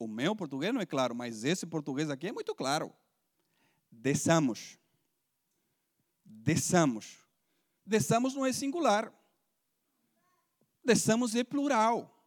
O 0.00 0.08
meu 0.08 0.34
português 0.34 0.72
não 0.72 0.80
é 0.80 0.86
claro, 0.86 1.14
mas 1.14 1.44
esse 1.44 1.66
português 1.66 2.08
aqui 2.08 2.28
é 2.28 2.32
muito 2.32 2.54
claro. 2.54 2.90
Desçamos. 3.92 4.78
Desçamos. 6.24 7.18
Desçamos 7.84 8.34
não 8.34 8.46
é 8.46 8.50
singular. 8.50 9.12
Desçamos 10.82 11.34
é 11.34 11.44
plural. 11.44 12.18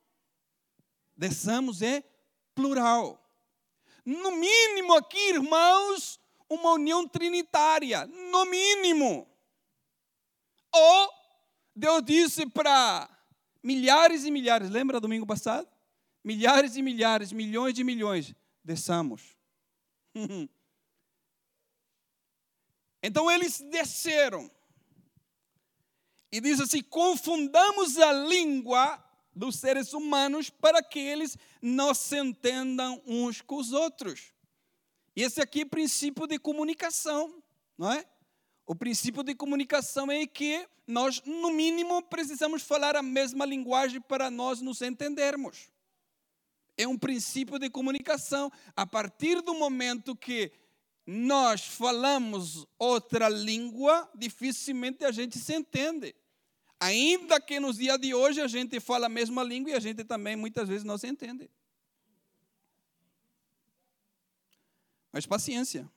Desçamos 1.17 1.81
é 1.81 2.03
plural. 2.53 3.19
No 4.05 4.33
mínimo 4.33 4.93
aqui, 4.93 5.29
irmãos, 5.29 6.19
uma 6.47 6.73
união 6.73 7.07
trinitária. 7.07 8.05
No 8.05 8.45
mínimo. 8.45 9.27
Ou 10.71 11.09
Deus 11.75 12.03
disse 12.05 12.45
para 12.45 13.09
milhares 13.63 14.25
e 14.25 14.29
milhares, 14.29 14.69
lembra 14.69 14.99
domingo 14.99 15.25
passado? 15.25 15.72
Milhares 16.23 16.77
e 16.77 16.81
milhares, 16.81 17.31
milhões 17.31 17.73
de 17.73 17.83
milhões, 17.83 18.33
desçamos. 18.63 19.35
então 23.03 23.29
eles 23.29 23.59
desceram. 23.59 24.49
E 26.31 26.39
diz 26.39 26.59
assim: 26.59 26.81
confundamos 26.81 27.97
a 27.97 28.13
língua 28.13 29.03
dos 29.35 29.57
seres 29.57 29.93
humanos 29.93 30.49
para 30.49 30.81
que 30.81 30.99
eles 30.99 31.37
não 31.61 31.93
se 31.93 32.17
entendam 32.17 33.01
uns 33.05 33.41
com 33.41 33.57
os 33.57 33.71
outros. 33.71 34.33
E 35.15 35.21
esse 35.21 35.41
aqui 35.41 35.61
é 35.61 35.65
o 35.65 35.69
princípio 35.69 36.25
de 36.25 36.39
comunicação, 36.39 37.43
não 37.77 37.91
é? 37.91 38.05
O 38.65 38.73
princípio 38.73 39.23
de 39.23 39.35
comunicação 39.35 40.09
é 40.11 40.25
que 40.25 40.67
nós, 40.87 41.21
no 41.25 41.51
mínimo, 41.51 42.01
precisamos 42.03 42.63
falar 42.63 42.95
a 42.95 43.03
mesma 43.03 43.45
linguagem 43.45 44.01
para 44.01 44.31
nós 44.31 44.61
nos 44.61 44.81
entendermos 44.81 45.72
é 46.77 46.87
um 46.87 46.97
princípio 46.97 47.59
de 47.59 47.69
comunicação. 47.69 48.51
A 48.75 48.85
partir 48.85 49.41
do 49.41 49.53
momento 49.53 50.15
que 50.15 50.51
nós 51.05 51.65
falamos 51.65 52.65
outra 52.79 53.27
língua, 53.29 54.09
dificilmente 54.15 55.03
a 55.03 55.11
gente 55.11 55.37
se 55.37 55.53
entende. 55.53 56.15
Ainda 56.79 57.39
que 57.39 57.59
nos 57.59 57.77
dias 57.77 57.99
de 57.99 58.13
hoje 58.13 58.41
a 58.41 58.47
gente 58.47 58.79
fala 58.79 59.05
a 59.05 59.09
mesma 59.09 59.43
língua 59.43 59.71
e 59.71 59.75
a 59.75 59.79
gente 59.79 60.03
também 60.03 60.35
muitas 60.35 60.67
vezes 60.67 60.83
não 60.83 60.97
se 60.97 61.07
entende. 61.07 61.49
Mas 65.11 65.25
paciência. 65.25 65.89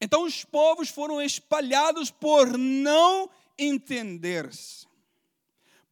Então 0.00 0.24
os 0.24 0.44
povos 0.44 0.88
foram 0.88 1.20
espalhados 1.20 2.10
por 2.10 2.58
não 2.58 3.30
entender-se, 3.58 4.86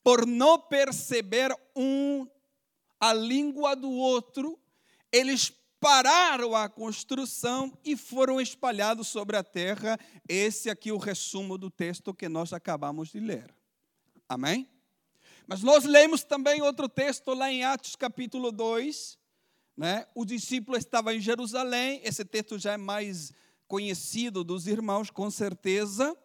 por 0.02 0.26
não 0.26 0.58
perceber 0.58 1.54
um 1.76 2.26
a 3.02 3.12
língua 3.12 3.74
do 3.74 3.90
outro, 3.90 4.56
eles 5.10 5.52
pararam 5.80 6.54
a 6.54 6.68
construção 6.68 7.76
e 7.84 7.96
foram 7.96 8.40
espalhados 8.40 9.08
sobre 9.08 9.36
a 9.36 9.42
terra. 9.42 9.98
Esse 10.28 10.70
aqui 10.70 10.90
é 10.90 10.92
o 10.92 10.98
resumo 10.98 11.58
do 11.58 11.68
texto 11.68 12.14
que 12.14 12.28
nós 12.28 12.52
acabamos 12.52 13.08
de 13.08 13.18
ler. 13.18 13.52
Amém? 14.28 14.70
Mas 15.48 15.64
nós 15.64 15.82
lemos 15.82 16.22
também 16.22 16.62
outro 16.62 16.88
texto 16.88 17.34
lá 17.34 17.50
em 17.50 17.64
Atos 17.64 17.96
capítulo 17.96 18.52
2. 18.52 19.18
Né? 19.76 20.06
O 20.14 20.24
discípulo 20.24 20.78
estava 20.78 21.12
em 21.12 21.20
Jerusalém, 21.20 22.00
esse 22.04 22.24
texto 22.24 22.56
já 22.56 22.74
é 22.74 22.76
mais 22.76 23.32
conhecido 23.66 24.44
dos 24.44 24.68
irmãos, 24.68 25.10
com 25.10 25.28
certeza. 25.28 26.16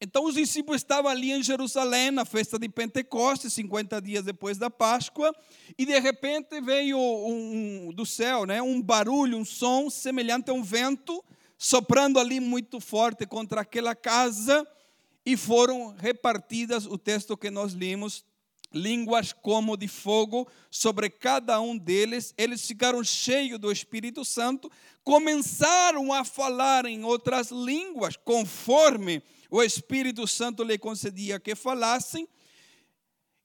Então 0.00 0.24
os 0.26 0.34
discípulos 0.34 0.80
estavam 0.80 1.10
ali 1.10 1.32
em 1.32 1.42
Jerusalém, 1.42 2.12
na 2.12 2.24
festa 2.24 2.56
de 2.56 2.68
Pentecostes, 2.68 3.52
50 3.52 4.00
dias 4.00 4.24
depois 4.24 4.56
da 4.56 4.70
Páscoa, 4.70 5.34
e 5.76 5.84
de 5.84 5.98
repente 5.98 6.60
veio 6.60 6.98
um, 6.98 7.92
do 7.92 8.06
céu 8.06 8.46
né, 8.46 8.62
um 8.62 8.80
barulho, 8.80 9.36
um 9.36 9.44
som 9.44 9.90
semelhante 9.90 10.50
a 10.50 10.54
um 10.54 10.62
vento, 10.62 11.24
soprando 11.56 12.20
ali 12.20 12.38
muito 12.38 12.78
forte 12.78 13.26
contra 13.26 13.62
aquela 13.62 13.92
casa, 13.92 14.64
e 15.26 15.36
foram 15.36 15.94
repartidas, 15.98 16.86
o 16.86 16.96
texto 16.96 17.36
que 17.36 17.50
nós 17.50 17.74
lemos, 17.74 18.24
línguas 18.72 19.32
como 19.32 19.76
de 19.76 19.88
fogo 19.88 20.46
sobre 20.70 21.10
cada 21.10 21.60
um 21.60 21.76
deles. 21.76 22.32
Eles 22.38 22.64
ficaram 22.64 23.02
cheios 23.02 23.58
do 23.58 23.70
Espírito 23.72 24.24
Santo, 24.24 24.70
começaram 25.02 26.12
a 26.12 26.24
falar 26.24 26.86
em 26.86 27.04
outras 27.04 27.50
línguas, 27.50 28.16
conforme 28.16 29.22
o 29.50 29.62
Espírito 29.62 30.26
Santo 30.26 30.62
lhe 30.62 30.78
concedia 30.78 31.40
que 31.40 31.54
falassem. 31.54 32.28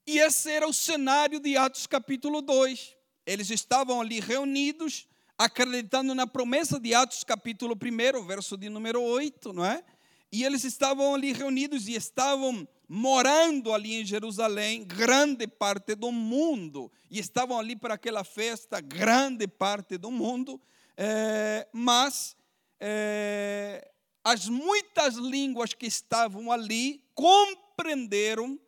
E 0.05 0.19
esse 0.19 0.51
era 0.51 0.67
o 0.67 0.73
cenário 0.73 1.39
de 1.39 1.55
Atos 1.55 1.87
capítulo 1.87 2.41
2. 2.41 2.95
eles 3.25 3.49
estavam 3.49 4.01
ali 4.01 4.19
reunidos, 4.19 5.07
acreditando 5.37 6.13
na 6.13 6.27
promessa 6.27 6.77
de 6.77 6.93
Atos 6.93 7.23
capítulo 7.23 7.73
1, 7.73 8.25
verso 8.25 8.57
de 8.57 8.67
número 8.69 9.01
8, 9.01 9.53
não 9.53 9.65
é? 9.65 9.81
E 10.29 10.43
eles 10.43 10.65
estavam 10.65 11.15
ali 11.15 11.31
reunidos 11.31 11.87
e 11.87 11.93
estavam 11.93 12.67
morando 12.89 13.71
ali 13.71 14.01
em 14.01 14.05
Jerusalém, 14.05 14.83
grande 14.83 15.47
parte 15.47 15.95
do 15.95 16.11
mundo, 16.11 16.91
e 17.09 17.17
estavam 17.17 17.57
ali 17.57 17.75
para 17.75 17.93
aquela 17.93 18.23
festa, 18.23 18.81
grande 18.81 19.47
parte 19.47 19.97
do 19.97 20.11
mundo, 20.11 20.59
é, 20.97 21.67
mas 21.71 22.35
é, 22.79 23.92
as 24.23 24.47
muitas 24.47 25.15
línguas 25.15 25.73
que 25.73 25.85
estavam 25.85 26.51
ali 26.51 27.03
compreenderam 27.13 28.59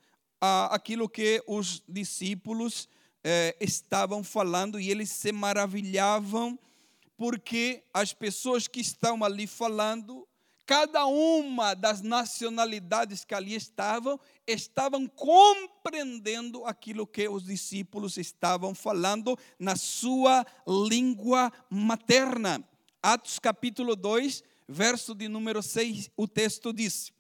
ah, 0.41 0.69
aquilo 0.71 1.07
que 1.07 1.41
os 1.47 1.81
discípulos 1.87 2.89
eh, 3.23 3.55
estavam 3.59 4.23
falando 4.23 4.79
e 4.79 4.91
eles 4.91 5.09
se 5.09 5.31
maravilhavam 5.31 6.59
porque 7.17 7.83
as 7.93 8.13
pessoas 8.13 8.67
que 8.67 8.81
estão 8.81 9.23
ali 9.23 9.47
falando, 9.47 10.27
cada 10.65 11.05
uma 11.05 11.73
das 11.73 12.01
nacionalidades 12.01 13.23
que 13.23 13.33
ali 13.33 13.55
estavam, 13.55 14.19
estavam 14.45 15.07
compreendendo 15.07 16.65
aquilo 16.65 17.07
que 17.07 17.29
os 17.29 17.45
discípulos 17.45 18.17
estavam 18.17 18.75
falando 18.75 19.37
na 19.57 19.77
sua 19.77 20.45
língua 20.67 21.51
materna. 21.69 22.61
Atos 23.01 23.39
capítulo 23.39 23.95
2, 23.95 24.43
verso 24.67 25.13
de 25.13 25.27
número 25.27 25.61
6, 25.61 26.09
o 26.15 26.27
texto 26.27 26.73
diz: 26.73 27.11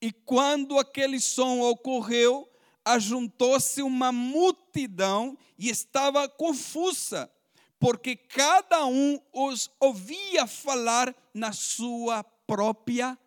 E 0.00 0.12
quando 0.12 0.78
aquele 0.78 1.20
som 1.20 1.60
ocorreu, 1.60 2.48
ajuntou-se 2.84 3.82
uma 3.82 4.10
multidão 4.10 5.36
e 5.58 5.68
estava 5.68 6.28
confusa, 6.28 7.30
porque 7.78 8.16
cada 8.16 8.84
um 8.86 9.18
os 9.32 9.70
ouvia 9.78 10.46
falar 10.46 11.14
na 11.32 11.52
sua 11.52 12.22
própria 12.22 13.18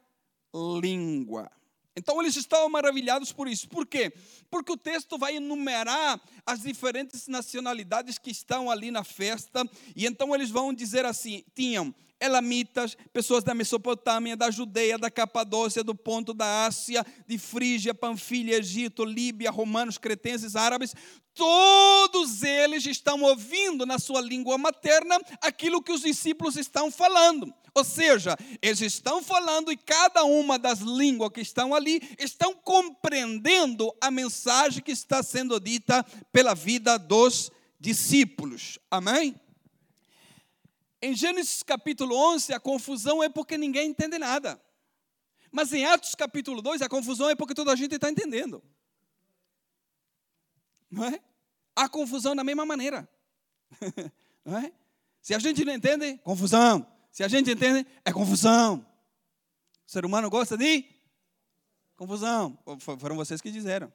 língua. 0.81 1.49
Então 1.95 2.19
eles 2.19 2.35
estavam 2.35 2.69
maravilhados 2.69 3.31
por 3.31 3.47
isso. 3.47 3.69
Por 3.69 3.85
quê? 3.85 4.11
Porque 4.49 4.71
o 4.71 4.77
texto 4.77 5.17
vai 5.17 5.35
enumerar 5.35 6.19
as 6.45 6.61
diferentes 6.61 7.27
nacionalidades 7.27 8.17
que 8.17 8.31
estão 8.31 8.69
ali 8.69 8.89
na 8.89 9.03
festa, 9.03 9.63
e 9.95 10.05
então 10.05 10.33
eles 10.33 10.49
vão 10.49 10.73
dizer 10.73 11.05
assim: 11.05 11.43
tinham 11.53 11.93
elamitas, 12.23 12.95
pessoas 13.11 13.43
da 13.43 13.53
Mesopotâmia, 13.53 14.37
da 14.37 14.49
Judeia, 14.49 14.97
da 14.97 15.11
Capadócia, 15.11 15.83
do 15.83 15.93
Ponto 15.93 16.33
da 16.33 16.65
Ásia, 16.65 17.05
de 17.27 17.37
Frígia, 17.37 17.93
Panfilha, 17.93 18.55
Egito, 18.55 19.03
Líbia, 19.03 19.51
romanos, 19.51 19.97
cretenses, 19.97 20.55
árabes, 20.55 20.95
todos 21.33 22.43
eles 22.43 22.85
estão 22.85 23.21
ouvindo 23.23 23.85
na 23.85 23.99
sua 23.99 24.21
língua 24.21 24.57
materna 24.57 25.19
aquilo 25.41 25.81
que 25.81 25.91
os 25.91 26.01
discípulos 26.01 26.55
estão 26.55 26.89
falando. 26.89 27.53
Ou 27.75 27.83
seja, 27.83 28.37
eles 28.61 28.81
estão 28.81 29.21
falando 29.23 29.71
e 29.71 29.77
cada 29.77 30.23
uma 30.23 30.59
das 30.59 30.79
línguas 30.79 31.31
que 31.31 31.41
estão 31.41 31.73
ali 31.73 32.01
estão 32.19 32.53
compreendendo 32.53 33.91
a 33.99 34.11
mensagem 34.11 34.83
que 34.83 34.91
está 34.91 35.23
sendo 35.23 35.59
dita 35.59 36.05
pela 36.31 36.53
vida 36.53 36.99
dos 36.99 37.51
discípulos. 37.79 38.77
Amém? 38.91 39.35
Em 41.03 41.13
Gênesis 41.13 41.61
capítulo 41.63 42.15
11, 42.15 42.53
a 42.53 42.61
confusão 42.61 43.21
é 43.21 43.27
porque 43.27 43.57
ninguém 43.57 43.89
entende 43.89 44.17
nada. 44.17 44.57
Mas 45.51 45.73
em 45.73 45.83
Atos 45.83 46.15
capítulo 46.15 46.61
2, 46.61 46.81
a 46.81 46.87
confusão 46.87 47.29
é 47.29 47.35
porque 47.35 47.53
toda 47.53 47.73
a 47.73 47.75
gente 47.75 47.93
está 47.93 48.09
entendendo. 48.09 48.63
Não 50.89 51.03
é? 51.03 51.19
Há 51.75 51.89
confusão 51.89 52.33
da 52.33 52.41
mesma 52.41 52.65
maneira. 52.65 53.05
Não 54.45 54.57
é? 54.57 54.71
Se 55.21 55.35
a 55.35 55.39
gente 55.39 55.65
não 55.65 55.73
entende, 55.73 56.17
confusão. 56.19 56.87
Se 57.11 57.21
a 57.23 57.27
gente 57.27 57.51
entende, 57.51 57.85
é 58.05 58.11
confusão. 58.13 58.85
O 59.85 59.91
ser 59.91 60.05
humano 60.05 60.29
gosta 60.29 60.57
de 60.57 60.85
confusão. 61.97 62.57
Foram 62.79 63.17
vocês 63.17 63.41
que 63.41 63.51
disseram. 63.51 63.91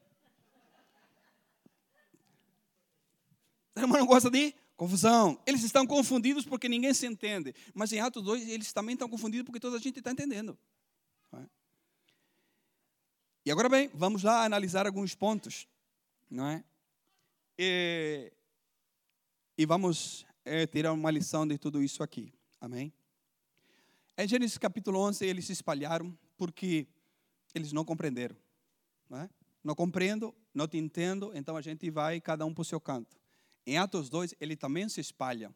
O 3.75 3.81
ser 3.81 3.85
humano 3.87 4.07
gosta 4.07 4.31
de 4.31 4.55
Confusão. 4.79 5.37
Eles 5.45 5.65
estão 5.65 5.85
confundidos 5.85 6.47
porque 6.47 6.69
ninguém 6.69 6.95
se 6.95 7.05
entende. 7.05 7.53
Mas 7.75 7.93
em 7.93 7.99
Atos 7.99 8.23
2, 8.23 8.49
eles 8.49 8.73
também 8.73 8.93
estão 8.93 9.09
confundidos 9.09 9.45
porque 9.45 9.59
toda 9.59 9.77
a 9.77 9.81
gente 9.81 9.99
está 9.99 10.13
entendendo. 10.13 10.57
É? 11.33 11.45
E 13.45 13.51
agora 13.51 13.69
bem, 13.69 13.91
vamos 13.93 14.23
lá 14.23 14.45
analisar 14.45 14.87
alguns 14.87 15.17
pontos. 15.17 15.67
Não 16.31 16.47
é? 16.47 16.65
E, 17.59 18.33
e 19.59 19.67
vamos 19.67 20.25
é, 20.45 20.65
tirar 20.65 20.93
uma 20.93 21.11
lição 21.11 21.45
de 21.45 21.59
tudo 21.59 21.83
isso 21.83 22.01
aqui. 22.01 22.33
Amém? 22.61 22.93
Em 24.17 24.29
Gênesis 24.29 24.59
capítulo 24.59 25.01
11, 25.01 25.27
eles 25.27 25.47
se 25.47 25.53
espalharam 25.55 26.17
porque 26.37 26.87
eles 27.53 27.73
não 27.73 27.85
compreenderam. 27.85 28.37
Não, 29.11 29.23
é? 29.23 29.31
não 29.65 29.75
compreendo, 29.75 30.33
não 30.55 30.69
te 30.69 30.79
entendo, 30.79 31.33
então 31.35 31.57
a 31.57 31.63
gente 31.63 31.91
vai 31.91 32.21
cada 32.21 32.47
um 32.47 32.55
para 32.55 32.63
o 32.63 32.65
seu 32.65 32.81
canto. 32.81 33.19
Em 33.69 33.77
Atos 33.77 34.09
2, 34.09 34.35
ele 34.41 34.57
também 34.57 34.89
se 34.89 34.99
espalha. 34.99 35.55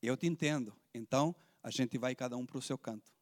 Eu 0.00 0.16
te 0.16 0.24
entendo. 0.24 0.72
Então, 0.94 1.34
a 1.60 1.68
gente 1.68 1.98
vai 1.98 2.14
cada 2.14 2.36
um 2.36 2.46
para 2.46 2.56
o 2.56 2.62
seu 2.62 2.78
canto. 2.78 3.12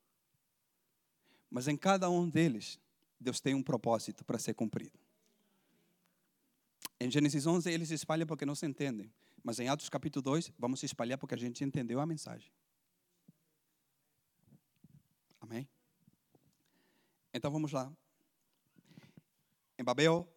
Mas 1.48 1.66
em 1.66 1.78
cada 1.78 2.10
um 2.10 2.28
deles, 2.28 2.78
Deus 3.18 3.40
tem 3.40 3.54
um 3.54 3.62
propósito 3.62 4.26
para 4.26 4.38
ser 4.38 4.52
cumprido. 4.52 4.98
Em 7.00 7.10
Gênesis 7.10 7.46
11, 7.46 7.72
ele 7.72 7.86
se 7.86 7.94
espalha 7.94 8.26
porque 8.26 8.44
não 8.44 8.54
se 8.54 8.66
entendem. 8.66 9.10
Mas 9.42 9.58
em 9.60 9.70
Atos 9.70 9.88
capítulo 9.88 10.22
2, 10.22 10.52
vamos 10.58 10.80
se 10.80 10.84
espalhar 10.84 11.16
porque 11.16 11.34
a 11.34 11.38
gente 11.38 11.64
entendeu 11.64 11.98
a 11.98 12.04
mensagem. 12.04 12.52
Amém? 15.40 15.66
Então 17.32 17.50
vamos 17.50 17.72
lá. 17.72 17.90
Em 19.78 19.82
Babel, 19.82 20.30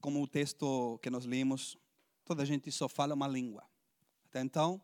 como 0.00 0.20
o 0.20 0.26
texto 0.26 0.98
que 1.00 1.10
nós 1.10 1.24
lemos, 1.24 1.78
toda 2.26 2.42
a 2.42 2.46
gente 2.46 2.72
só 2.72 2.88
fala 2.88 3.14
uma 3.14 3.28
língua. 3.28 3.62
Até 4.28 4.40
então, 4.40 4.82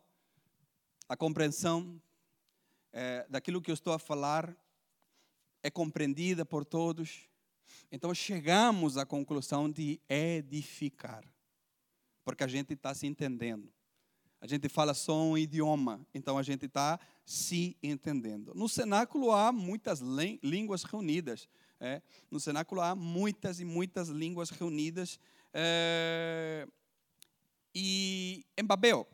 a 1.09 1.17
compreensão 1.17 2.01
é, 2.93 3.27
daquilo 3.29 3.61
que 3.61 3.69
eu 3.69 3.73
estou 3.73 3.91
a 3.91 3.99
falar 3.99 4.55
é 5.61 5.69
compreendida 5.69 6.45
por 6.45 6.63
todos. 6.63 7.27
Então, 7.91 8.13
chegamos 8.13 8.97
à 8.97 9.05
conclusão 9.05 9.69
de 9.69 9.99
edificar, 10.07 11.25
porque 12.23 12.45
a 12.45 12.47
gente 12.47 12.73
está 12.73 12.93
se 12.93 13.05
entendendo. 13.07 13.69
A 14.39 14.47
gente 14.47 14.69
fala 14.69 14.93
só 14.93 15.21
um 15.21 15.37
idioma, 15.37 16.05
então 16.13 16.37
a 16.37 16.43
gente 16.43 16.65
está 16.65 16.97
se 17.25 17.77
entendendo. 17.83 18.53
No 18.55 18.69
cenáculo 18.69 19.31
há 19.31 19.51
muitas 19.51 19.99
línguas 20.41 20.83
reunidas. 20.83 21.47
É? 21.79 22.01
No 22.31 22.39
cenáculo 22.39 22.79
há 22.79 22.95
muitas 22.95 23.59
e 23.59 23.65
muitas 23.65 24.07
línguas 24.07 24.49
reunidas. 24.49 25.19
É 25.53 26.67
e 27.73 28.45
em 28.57 28.63
Babel, 28.63 29.07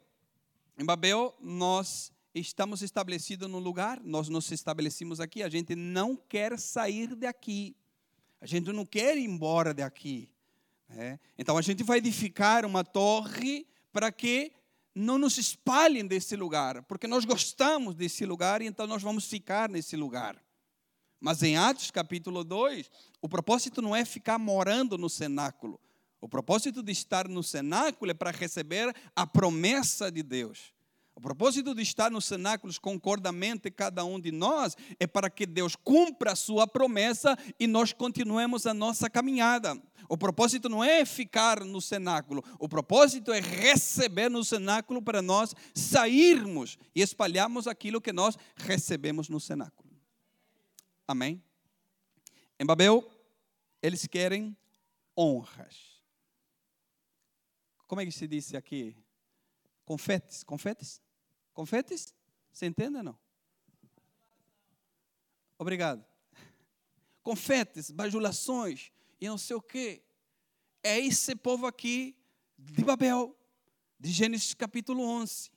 em 0.77 0.85
Babel 0.85 1.35
nós 1.39 2.11
estamos 2.33 2.81
estabelecidos 2.81 3.49
num 3.49 3.59
lugar, 3.59 3.99
nós 4.03 4.29
nos 4.29 4.51
estabelecemos 4.51 5.19
aqui, 5.19 5.43
a 5.43 5.49
gente 5.49 5.75
não 5.75 6.15
quer 6.15 6.57
sair 6.59 7.15
daqui, 7.15 7.75
a 8.39 8.45
gente 8.45 8.71
não 8.71 8.85
quer 8.85 9.17
ir 9.17 9.25
embora 9.25 9.73
daqui. 9.73 10.29
Né? 10.87 11.19
Então 11.37 11.57
a 11.57 11.61
gente 11.61 11.83
vai 11.83 11.97
edificar 11.97 12.65
uma 12.65 12.83
torre 12.83 13.67
para 13.91 14.11
que 14.11 14.51
não 14.93 15.17
nos 15.17 15.37
espalhem 15.37 16.05
desse 16.05 16.35
lugar, 16.35 16.83
porque 16.83 17.07
nós 17.07 17.25
gostamos 17.25 17.95
desse 17.95 18.25
lugar 18.25 18.61
e 18.61 18.65
então 18.65 18.87
nós 18.87 19.01
vamos 19.01 19.25
ficar 19.25 19.69
nesse 19.69 19.95
lugar. 19.95 20.41
Mas 21.19 21.43
em 21.43 21.57
Atos 21.57 21.91
capítulo 21.91 22.43
2, 22.43 22.89
o 23.21 23.27
propósito 23.27 23.81
não 23.81 23.95
é 23.95 24.05
ficar 24.05 24.37
morando 24.37 24.97
no 24.97 25.09
cenáculo. 25.09 25.79
O 26.21 26.27
propósito 26.27 26.83
de 26.83 26.91
estar 26.91 27.27
no 27.27 27.41
cenáculo 27.41 28.11
é 28.11 28.13
para 28.13 28.31
receber 28.31 28.93
a 29.15 29.25
promessa 29.25 30.11
de 30.11 30.21
Deus. 30.21 30.73
O 31.19 31.21
propósito 31.21 31.75
de 31.75 31.81
estar 31.81 32.09
nos 32.09 32.23
cenáculos 32.23 32.79
concordamente 32.79 33.69
cada 33.69 34.05
um 34.05 34.17
de 34.17 34.31
nós 34.31 34.77
é 34.97 35.05
para 35.05 35.29
que 35.29 35.45
Deus 35.45 35.75
cumpra 35.75 36.31
a 36.31 36.35
sua 36.35 36.65
promessa 36.65 37.37
e 37.59 37.67
nós 37.67 37.91
continuemos 37.91 38.65
a 38.65 38.73
nossa 38.73 39.09
caminhada. 39.09 39.77
O 40.07 40.17
propósito 40.17 40.69
não 40.69 40.81
é 40.81 41.03
ficar 41.03 41.65
no 41.65 41.81
cenáculo, 41.81 42.41
o 42.57 42.69
propósito 42.69 43.33
é 43.33 43.41
receber 43.41 44.29
no 44.29 44.45
cenáculo 44.45 45.01
para 45.01 45.21
nós 45.21 45.53
sairmos 45.75 46.77
e 46.95 47.01
espalharmos 47.01 47.67
aquilo 47.67 47.99
que 47.99 48.13
nós 48.13 48.37
recebemos 48.55 49.27
no 49.27 49.41
cenáculo. 49.41 49.89
Amém? 51.05 51.43
Em 52.57 52.65
Babel, 52.65 53.05
eles 53.81 54.07
querem 54.07 54.55
honras. 55.17 55.98
Como 57.89 58.01
é 58.01 58.05
que 58.05 58.11
se 58.11 58.27
disse 58.27 58.55
aqui? 58.55 58.95
Confetes, 59.83 60.43
confetes? 60.43 61.01
Confetes? 61.51 62.13
Você 62.53 62.67
entende 62.67 62.97
ou 62.97 63.03
não? 63.03 63.17
Obrigado. 65.57 66.05
Confetes, 67.23 67.89
bajulações 67.89 68.91
e 69.19 69.27
não 69.27 69.39
sei 69.39 69.55
o 69.55 69.61
quê. 69.61 70.03
É 70.83 70.99
esse 70.99 71.35
povo 71.35 71.65
aqui 71.65 72.15
de 72.55 72.83
Babel. 72.83 73.35
de 73.99 74.11
Gênesis 74.11 74.53
capítulo 74.53 75.03
11. 75.03 75.49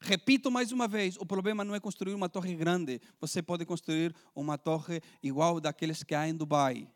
Repito 0.00 0.50
mais 0.50 0.72
uma 0.72 0.88
vez: 0.88 1.18
o 1.18 1.26
problema 1.26 1.62
não 1.62 1.74
é 1.74 1.78
construir 1.78 2.14
uma 2.14 2.30
torre 2.30 2.56
grande, 2.56 3.02
você 3.20 3.42
pode 3.42 3.66
construir 3.66 4.16
uma 4.34 4.56
torre 4.56 5.02
igual 5.22 5.60
daqueles 5.60 6.02
que 6.02 6.14
há 6.14 6.26
em 6.26 6.34
Dubai. 6.34 6.90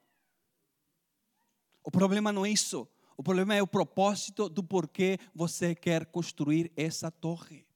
O 1.85 1.91
problema 1.91 2.33
não 2.33 2.47
é 2.47 2.51
isso. 2.51 2.89
O 3.19 3.23
problema 3.23 3.53
é 3.53 3.61
o 3.61 3.67
propósito 3.67 4.49
do 4.49 4.63
porquê 4.63 5.19
você 5.35 5.75
quer 5.75 6.07
construir 6.07 6.71
essa 6.77 7.11
torre. 7.11 7.67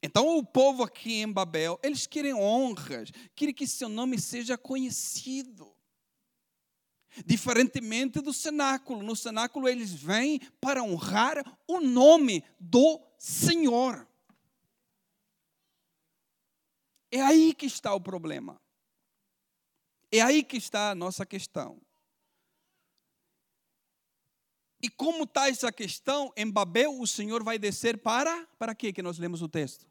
Então, 0.00 0.38
o 0.38 0.46
povo 0.46 0.84
aqui 0.84 1.14
em 1.22 1.32
Babel, 1.32 1.76
eles 1.82 2.06
querem 2.06 2.32
honras, 2.32 3.10
querem 3.34 3.52
que 3.52 3.66
seu 3.66 3.88
nome 3.88 4.20
seja 4.20 4.56
conhecido. 4.56 5.74
Diferentemente 7.26 8.20
do 8.20 8.32
cenáculo. 8.32 9.02
No 9.02 9.16
cenáculo, 9.16 9.68
eles 9.68 9.92
vêm 9.92 10.38
para 10.60 10.84
honrar 10.84 11.42
o 11.66 11.80
nome 11.80 12.44
do 12.60 13.00
Senhor. 13.18 14.06
É 17.10 17.20
aí 17.20 17.52
que 17.52 17.66
está 17.66 17.92
o 17.92 18.00
problema. 18.00 18.60
É 20.12 20.20
aí 20.20 20.44
que 20.44 20.58
está 20.58 20.92
a 20.92 20.94
nossa 20.94 21.26
questão. 21.26 21.80
E 24.80 24.88
como 24.88 25.24
está 25.24 25.48
essa 25.48 25.72
questão, 25.72 26.32
em 26.36 26.48
Babel 26.48 27.00
o 27.00 27.06
Senhor 27.06 27.42
vai 27.42 27.58
descer 27.58 27.98
para. 27.98 28.46
Para 28.58 28.74
quê 28.74 28.92
que 28.92 29.02
nós 29.02 29.18
lemos 29.18 29.42
o 29.42 29.48
texto? 29.48 29.86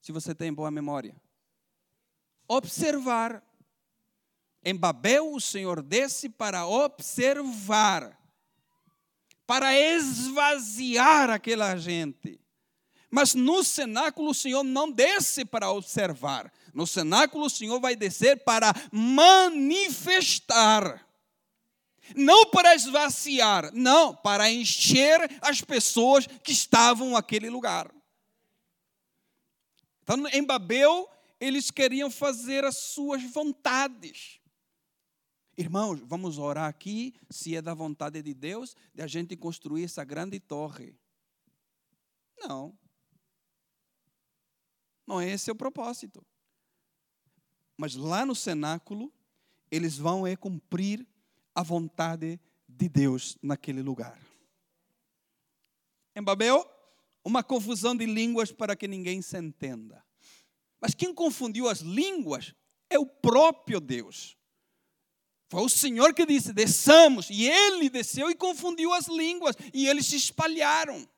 Se 0.00 0.12
você 0.12 0.34
tem 0.34 0.52
boa 0.52 0.70
memória. 0.70 1.16
Observar. 2.46 3.42
Em 4.62 4.74
Babel 4.74 5.32
o 5.32 5.40
Senhor 5.40 5.82
desce 5.82 6.28
para 6.28 6.66
observar, 6.66 8.18
para 9.46 9.78
esvaziar 9.78 11.30
aquela 11.30 11.76
gente. 11.76 12.40
Mas 13.10 13.34
no 13.34 13.64
cenáculo 13.64 14.30
o 14.30 14.34
Senhor 14.34 14.62
não 14.62 14.90
desce 14.90 15.44
para 15.44 15.70
observar. 15.70 16.52
No 16.74 16.86
cenáculo 16.86 17.46
o 17.46 17.50
Senhor 17.50 17.80
vai 17.80 17.96
descer 17.96 18.44
para 18.44 18.74
manifestar. 18.92 21.07
Não 22.16 22.50
para 22.50 22.74
esvaziar, 22.74 23.72
não, 23.74 24.14
para 24.14 24.50
encher 24.50 25.20
as 25.42 25.60
pessoas 25.60 26.26
que 26.26 26.52
estavam 26.52 27.10
naquele 27.10 27.50
lugar. 27.50 27.92
Então, 30.02 30.26
em 30.28 30.44
Babel, 30.44 31.08
eles 31.40 31.70
queriam 31.70 32.10
fazer 32.10 32.64
as 32.64 32.78
suas 32.78 33.22
vontades. 33.22 34.40
Irmãos, 35.56 36.00
vamos 36.00 36.38
orar 36.38 36.68
aqui, 36.68 37.14
se 37.28 37.56
é 37.56 37.60
da 37.60 37.74
vontade 37.74 38.22
de 38.22 38.32
Deus, 38.32 38.76
de 38.94 39.02
a 39.02 39.06
gente 39.06 39.36
construir 39.36 39.84
essa 39.84 40.04
grande 40.04 40.38
torre. 40.38 40.96
Não. 42.38 42.78
Não 45.06 45.20
é 45.20 45.28
esse 45.28 45.50
o 45.50 45.56
propósito. 45.56 46.24
Mas 47.76 47.94
lá 47.94 48.24
no 48.24 48.34
cenáculo, 48.34 49.12
eles 49.70 49.96
vão 49.98 50.26
é 50.26 50.36
cumprir 50.36 51.06
a 51.58 51.62
vontade 51.64 52.38
de 52.68 52.88
Deus 52.88 53.36
naquele 53.42 53.82
lugar. 53.82 54.16
Em 56.14 56.22
Babel, 56.22 56.64
uma 57.24 57.42
confusão 57.42 57.96
de 57.96 58.06
línguas 58.06 58.52
para 58.52 58.76
que 58.76 58.86
ninguém 58.86 59.20
se 59.20 59.36
entenda. 59.36 60.04
Mas 60.80 60.94
quem 60.94 61.12
confundiu 61.12 61.68
as 61.68 61.80
línguas 61.80 62.54
é 62.88 62.96
o 62.96 63.04
próprio 63.04 63.80
Deus. 63.80 64.36
Foi 65.48 65.62
o 65.62 65.68
Senhor 65.68 66.14
que 66.14 66.24
disse: 66.24 66.52
desçamos, 66.52 67.28
e 67.28 67.48
ele 67.48 67.90
desceu 67.90 68.30
e 68.30 68.36
confundiu 68.36 68.94
as 68.94 69.08
línguas, 69.08 69.56
e 69.74 69.88
eles 69.88 70.06
se 70.06 70.14
espalharam. 70.14 71.08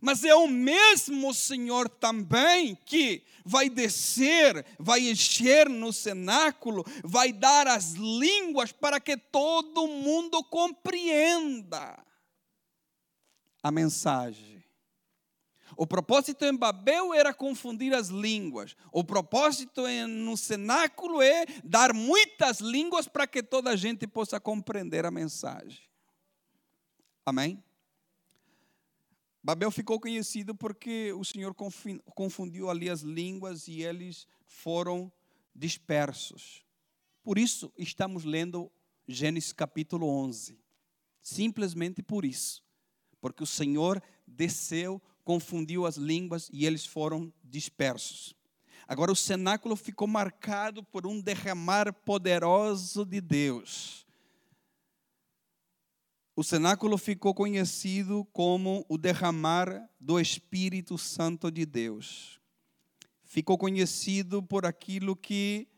Mas 0.00 0.24
é 0.24 0.34
o 0.34 0.48
mesmo 0.48 1.32
Senhor 1.34 1.88
também 1.88 2.76
que 2.86 3.22
vai 3.44 3.68
descer, 3.68 4.64
vai 4.78 5.10
encher 5.10 5.68
no 5.68 5.92
cenáculo, 5.92 6.84
vai 7.04 7.32
dar 7.32 7.66
as 7.66 7.92
línguas 7.92 8.72
para 8.72 9.00
que 9.00 9.16
todo 9.16 9.86
mundo 9.86 10.42
compreenda 10.44 11.98
a 13.62 13.70
mensagem. 13.70 14.62
O 15.76 15.86
propósito 15.86 16.44
em 16.44 16.54
Babel 16.54 17.14
era 17.14 17.32
confundir 17.32 17.94
as 17.94 18.08
línguas. 18.08 18.76
O 18.92 19.02
propósito 19.02 19.82
no 20.08 20.36
cenáculo 20.36 21.22
é 21.22 21.46
dar 21.64 21.94
muitas 21.94 22.60
línguas 22.60 23.08
para 23.08 23.26
que 23.26 23.42
toda 23.42 23.70
a 23.70 23.76
gente 23.76 24.06
possa 24.06 24.38
compreender 24.38 25.06
a 25.06 25.10
mensagem. 25.10 25.80
Amém? 27.24 27.62
Babel 29.44 29.72
ficou 29.72 29.98
conhecido 29.98 30.54
porque 30.54 31.12
o 31.14 31.24
Senhor 31.24 31.52
confundiu 32.14 32.70
ali 32.70 32.88
as 32.88 33.00
línguas 33.00 33.66
e 33.66 33.82
eles 33.82 34.26
foram 34.46 35.10
dispersos. 35.52 36.64
Por 37.24 37.36
isso 37.36 37.72
estamos 37.76 38.24
lendo 38.24 38.70
Gênesis 39.08 39.52
capítulo 39.52 40.06
11. 40.06 40.56
Simplesmente 41.20 42.02
por 42.02 42.24
isso. 42.24 42.62
Porque 43.20 43.42
o 43.42 43.46
Senhor 43.46 44.00
desceu, 44.26 45.02
confundiu 45.24 45.86
as 45.86 45.96
línguas 45.96 46.48
e 46.52 46.64
eles 46.64 46.86
foram 46.86 47.32
dispersos. 47.42 48.36
Agora 48.86 49.10
o 49.10 49.16
cenáculo 49.16 49.74
ficou 49.74 50.06
marcado 50.06 50.84
por 50.84 51.04
um 51.04 51.20
derramar 51.20 51.92
poderoso 51.92 53.04
de 53.04 53.20
Deus 53.20 54.01
o 56.34 56.42
cenáculo 56.42 56.96
ficou 56.96 57.34
conhecido 57.34 58.24
como 58.32 58.84
o 58.88 58.96
derramar 58.96 59.88
do 60.00 60.18
Espírito 60.18 60.96
Santo 60.96 61.50
de 61.50 61.66
Deus. 61.66 62.40
Ficou 63.24 63.58
conhecido 63.58 64.42
por 64.42 64.66
aquilo 64.66 65.14
que 65.14 65.68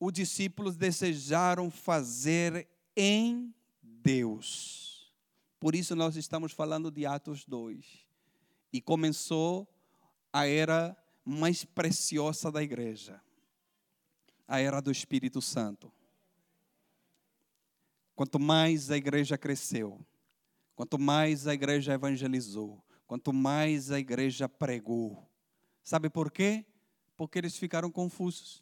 os 0.00 0.12
discípulos 0.12 0.76
desejaram 0.76 1.70
fazer 1.70 2.68
em 2.96 3.54
Deus. 3.82 5.12
Por 5.60 5.74
isso 5.74 5.94
nós 5.96 6.16
estamos 6.16 6.52
falando 6.52 6.90
de 6.90 7.04
Atos 7.04 7.44
2. 7.44 8.06
E 8.72 8.80
começou 8.80 9.68
a 10.32 10.46
era 10.46 10.96
mais 11.24 11.64
preciosa 11.64 12.50
da 12.50 12.62
igreja 12.62 13.20
a 14.48 14.58
era 14.60 14.80
do 14.80 14.90
Espírito 14.90 15.42
Santo. 15.42 15.92
Quanto 18.18 18.40
mais 18.40 18.90
a 18.90 18.96
igreja 18.96 19.38
cresceu, 19.38 20.04
quanto 20.74 20.98
mais 20.98 21.46
a 21.46 21.54
igreja 21.54 21.92
evangelizou, 21.92 22.84
quanto 23.06 23.32
mais 23.32 23.92
a 23.92 24.00
igreja 24.00 24.48
pregou. 24.48 25.30
Sabe 25.84 26.10
por 26.10 26.32
quê? 26.32 26.66
Porque 27.16 27.38
eles 27.38 27.56
ficaram 27.56 27.92
confusos. 27.92 28.60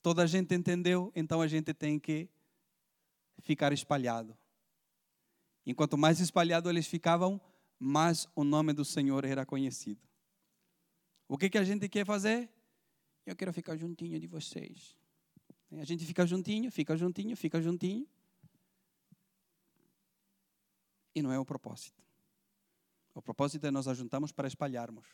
Toda 0.00 0.22
a 0.22 0.26
gente 0.26 0.54
entendeu, 0.54 1.12
então 1.14 1.42
a 1.42 1.46
gente 1.46 1.74
tem 1.74 1.98
que 1.98 2.26
ficar 3.40 3.70
espalhado. 3.70 4.34
Enquanto 5.66 5.98
mais 5.98 6.20
espalhado 6.20 6.70
eles 6.70 6.86
ficavam, 6.86 7.38
mais 7.78 8.26
o 8.34 8.44
nome 8.44 8.72
do 8.72 8.82
Senhor 8.82 9.26
era 9.26 9.44
conhecido. 9.44 10.00
O 11.28 11.36
que, 11.36 11.50
que 11.50 11.58
a 11.58 11.64
gente 11.64 11.86
quer 11.86 12.06
fazer? 12.06 12.48
Eu 13.26 13.36
quero 13.36 13.52
ficar 13.52 13.76
juntinho 13.76 14.18
de 14.18 14.26
vocês. 14.26 14.98
A 15.72 15.84
gente 15.84 16.04
fica 16.04 16.26
juntinho, 16.26 16.70
fica 16.70 16.96
juntinho, 16.96 17.36
fica 17.36 17.62
juntinho. 17.62 18.06
E 21.14 21.22
não 21.22 21.32
é 21.32 21.38
o 21.38 21.44
propósito. 21.44 22.02
O 23.14 23.22
propósito 23.22 23.66
é 23.66 23.70
nós 23.70 23.86
ajuntamos 23.86 24.32
para 24.32 24.48
espalharmos. 24.48 25.06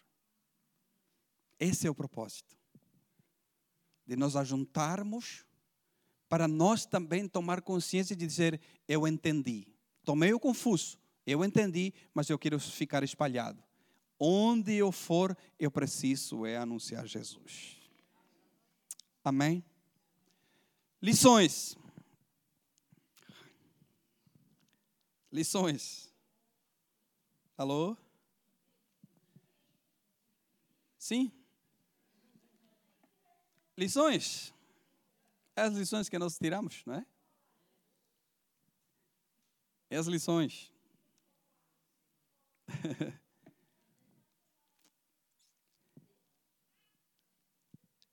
Esse 1.58 1.86
é 1.86 1.90
o 1.90 1.94
propósito. 1.94 2.56
De 4.06 4.16
nós 4.16 4.36
ajuntarmos 4.36 5.44
para 6.28 6.46
nós 6.46 6.86
também 6.86 7.28
tomar 7.28 7.60
consciência 7.60 8.14
de 8.14 8.26
dizer: 8.26 8.60
Eu 8.86 9.06
entendi. 9.06 9.66
Tomei 10.04 10.32
o 10.32 10.40
confuso, 10.40 10.98
eu 11.26 11.44
entendi, 11.44 11.92
mas 12.14 12.30
eu 12.30 12.38
quero 12.38 12.60
ficar 12.60 13.02
espalhado. 13.02 13.62
Onde 14.18 14.74
eu 14.74 14.92
for, 14.92 15.36
eu 15.58 15.70
preciso 15.70 16.46
é 16.46 16.56
anunciar 16.56 17.06
Jesus. 17.06 17.76
Amém? 19.24 19.64
Lições. 21.02 21.76
Lições. 25.30 26.12
Alô? 27.56 27.96
Sim? 30.98 31.30
Lições. 33.76 34.52
É 35.54 35.62
as 35.62 35.74
lições 35.74 36.08
que 36.08 36.18
nós 36.18 36.38
tiramos, 36.38 36.82
não 36.86 36.94
é? 36.94 37.06
É 39.90 39.96
as 39.96 40.06
lições. 40.06 40.72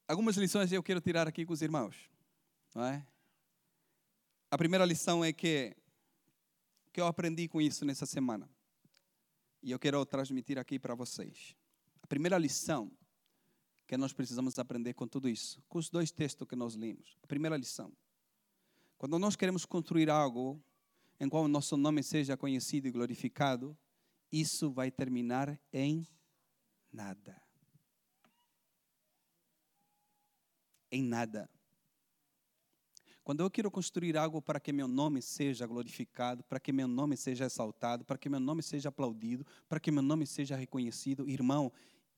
Algumas 0.07 0.37
lições 0.37 0.71
eu 0.71 0.83
quero 0.83 1.01
tirar 1.01 1.27
aqui 1.27 1.45
com 1.45 1.53
os 1.53 1.61
irmãos. 1.61 2.12
Não 2.73 2.83
é? 2.83 3.05
A 4.49 4.57
primeira 4.57 4.85
lição 4.85 5.23
é 5.23 5.31
que 5.31 5.75
que 6.93 7.01
eu 7.01 7.07
aprendi 7.07 7.47
com 7.47 7.59
isso 7.59 7.83
nessa 7.83 8.05
semana. 8.05 8.47
E 9.63 9.71
eu 9.71 9.79
quero 9.79 10.05
transmitir 10.05 10.59
aqui 10.59 10.77
para 10.77 10.93
vocês. 10.93 11.55
A 12.03 12.07
primeira 12.07 12.37
lição 12.37 12.91
que 13.87 13.97
nós 13.97 14.13
precisamos 14.13 14.57
aprender 14.59 14.93
com 14.93 15.07
tudo 15.07 15.27
isso, 15.27 15.61
com 15.67 15.79
os 15.79 15.89
dois 15.89 16.11
textos 16.11 16.47
que 16.47 16.55
nós 16.55 16.75
lemos. 16.75 17.17
A 17.23 17.27
primeira 17.27 17.57
lição. 17.57 17.91
Quando 18.97 19.17
nós 19.17 19.35
queremos 19.35 19.65
construir 19.65 20.09
algo 20.09 20.63
em 21.19 21.27
qual 21.27 21.47
nosso 21.47 21.75
nome 21.75 22.03
seja 22.03 22.37
conhecido 22.37 22.87
e 22.87 22.91
glorificado, 22.91 23.77
isso 24.31 24.71
vai 24.71 24.91
terminar 24.91 25.59
em 25.71 26.07
nada. 26.91 27.41
Em 30.91 31.01
nada. 31.01 31.49
Quando 33.23 33.39
eu 33.39 33.49
quero 33.49 33.71
construir 33.71 34.17
algo 34.17 34.41
para 34.41 34.59
que 34.59 34.73
meu 34.73 34.87
nome 34.87 35.21
seja 35.21 35.65
glorificado, 35.65 36.43
para 36.43 36.59
que 36.59 36.73
meu 36.73 36.87
nome 36.87 37.15
seja 37.15 37.45
exaltado, 37.45 38.03
para 38.03 38.17
que 38.17 38.27
meu 38.27 38.39
nome 38.39 38.61
seja 38.61 38.89
aplaudido, 38.89 39.45
para 39.69 39.79
que 39.79 39.89
meu 39.91 40.03
nome 40.03 40.27
seja 40.27 40.57
reconhecido, 40.57 41.29
irmão, 41.29 41.71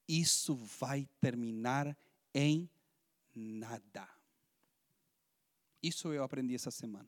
isso 0.08 0.56
vai 0.56 1.08
terminar 1.22 1.96
em 2.34 2.68
nada. 3.36 4.10
Isso 5.82 6.12
eu 6.12 6.24
aprendi 6.24 6.56
essa 6.56 6.72
semana. 6.72 7.08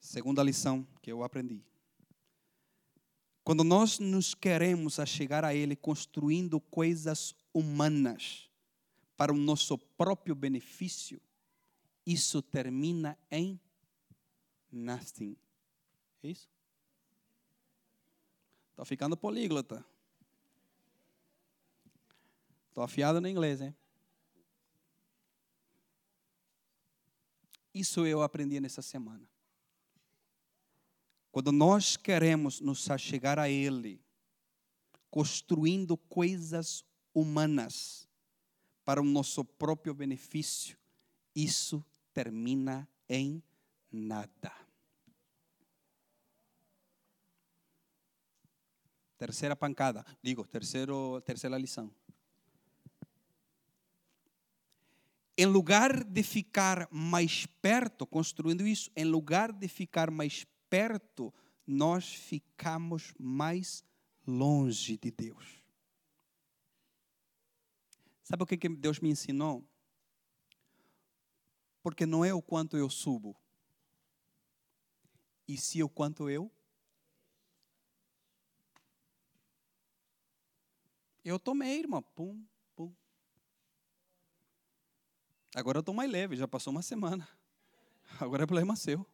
Segunda 0.00 0.42
lição 0.42 0.86
que 1.00 1.12
eu 1.12 1.22
aprendi. 1.22 1.64
Quando 3.44 3.62
nós 3.62 4.00
nos 4.00 4.34
queremos 4.34 4.98
a 4.98 5.06
chegar 5.06 5.44
a 5.44 5.54
Ele 5.54 5.76
construindo 5.76 6.60
coisas 6.60 7.36
humanas 7.54 8.50
para 9.16 9.32
o 9.32 9.36
nosso 9.36 9.78
próprio 9.78 10.34
benefício, 10.34 11.20
isso 12.04 12.42
termina 12.42 13.18
em 13.30 13.58
nothing. 14.70 15.36
É 16.22 16.28
isso? 16.28 16.48
Estou 18.70 18.84
ficando 18.84 19.16
políglota. 19.16 19.84
Estou 22.68 22.84
afiado 22.84 23.20
no 23.20 23.28
inglês, 23.28 23.60
hein? 23.62 23.74
Isso 27.72 28.06
eu 28.06 28.22
aprendi 28.22 28.60
nessa 28.60 28.82
semana. 28.82 29.28
Quando 31.32 31.52
nós 31.52 31.96
queremos 31.96 32.60
nos 32.60 32.90
achegar 32.90 33.38
a 33.38 33.48
Ele, 33.48 34.00
construindo 35.10 35.96
coisas 35.96 36.84
humanas 37.14 38.05
para 38.86 39.02
o 39.02 39.04
nosso 39.04 39.44
próprio 39.44 39.92
benefício, 39.92 40.78
isso 41.34 41.84
termina 42.14 42.88
em 43.08 43.42
nada. 43.90 44.52
Terceira 49.18 49.56
pancada, 49.56 50.06
digo, 50.22 50.46
terceiro, 50.46 51.20
terceira 51.22 51.58
lição. 51.58 51.90
Em 55.36 55.46
lugar 55.46 56.04
de 56.04 56.22
ficar 56.22 56.86
mais 56.88 57.44
perto, 57.60 58.06
construindo 58.06 58.64
isso, 58.64 58.88
em 58.94 59.04
lugar 59.04 59.52
de 59.52 59.66
ficar 59.66 60.12
mais 60.12 60.46
perto, 60.70 61.34
nós 61.66 62.14
ficamos 62.14 63.12
mais 63.18 63.84
longe 64.24 64.96
de 64.96 65.10
Deus. 65.10 65.65
Sabe 68.26 68.42
o 68.42 68.46
que 68.46 68.68
Deus 68.68 68.98
me 68.98 69.08
ensinou? 69.08 69.64
Porque 71.80 72.04
não 72.04 72.24
é 72.24 72.34
o 72.34 72.42
quanto 72.42 72.76
eu 72.76 72.90
subo, 72.90 73.40
e 75.46 75.56
sim 75.56 75.80
o 75.84 75.88
quanto 75.88 76.28
eu. 76.28 76.50
Eu 81.24 81.38
tomei, 81.38 81.78
irmão, 81.78 82.02
pum, 82.02 82.44
pum. 82.74 82.92
Agora 85.54 85.78
eu 85.78 85.80
estou 85.80 85.94
mais 85.94 86.10
leve, 86.10 86.34
já 86.34 86.48
passou 86.48 86.72
uma 86.72 86.82
semana. 86.82 87.28
Agora 88.18 88.42
é 88.42 88.46
problema 88.46 88.74
seu. 88.74 89.06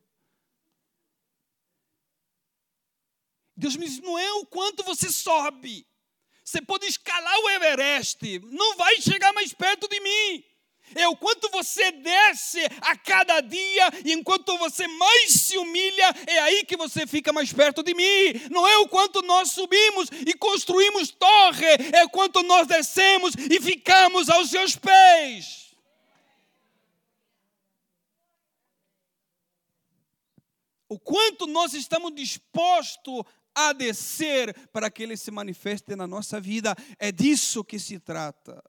Deus 3.54 3.76
me 3.76 3.84
diz: 3.84 4.00
não 4.00 4.18
é 4.18 4.32
o 4.32 4.46
quanto 4.46 4.82
você 4.82 5.12
sobe. 5.12 5.86
Você 6.44 6.60
pode 6.60 6.86
escalar 6.86 7.38
o 7.38 7.50
Everest, 7.50 8.40
não 8.50 8.76
vai 8.76 9.00
chegar 9.00 9.32
mais 9.32 9.52
perto 9.52 9.88
de 9.88 10.00
mim. 10.00 10.44
É 10.94 11.08
o 11.08 11.16
quanto 11.16 11.48
você 11.48 11.90
desce 11.92 12.60
a 12.82 12.96
cada 12.96 13.40
dia, 13.40 13.90
e 14.04 14.12
enquanto 14.12 14.58
você 14.58 14.86
mais 14.86 15.32
se 15.32 15.56
humilha, 15.56 16.14
é 16.26 16.38
aí 16.40 16.64
que 16.64 16.76
você 16.76 17.06
fica 17.06 17.32
mais 17.32 17.52
perto 17.52 17.82
de 17.82 17.94
mim. 17.94 18.48
Não 18.50 18.66
é 18.66 18.76
o 18.78 18.88
quanto 18.88 19.22
nós 19.22 19.52
subimos 19.52 20.08
e 20.26 20.34
construímos 20.34 21.10
torre, 21.10 21.66
é 21.94 22.04
o 22.04 22.10
quanto 22.10 22.42
nós 22.42 22.66
descemos 22.66 23.34
e 23.34 23.60
ficamos 23.60 24.28
aos 24.28 24.50
seus 24.50 24.76
pés. 24.76 25.62
O 30.88 30.98
quanto 30.98 31.46
nós 31.46 31.72
estamos 31.72 32.14
dispostos 32.14 33.22
a 33.54 33.72
descer 33.72 34.68
para 34.68 34.90
que 34.90 35.02
ele 35.02 35.16
se 35.16 35.30
manifeste 35.30 35.94
na 35.94 36.06
nossa 36.06 36.40
vida. 36.40 36.74
É 36.98 37.12
disso 37.12 37.64
que 37.64 37.78
se 37.78 37.98
trata. 37.98 38.62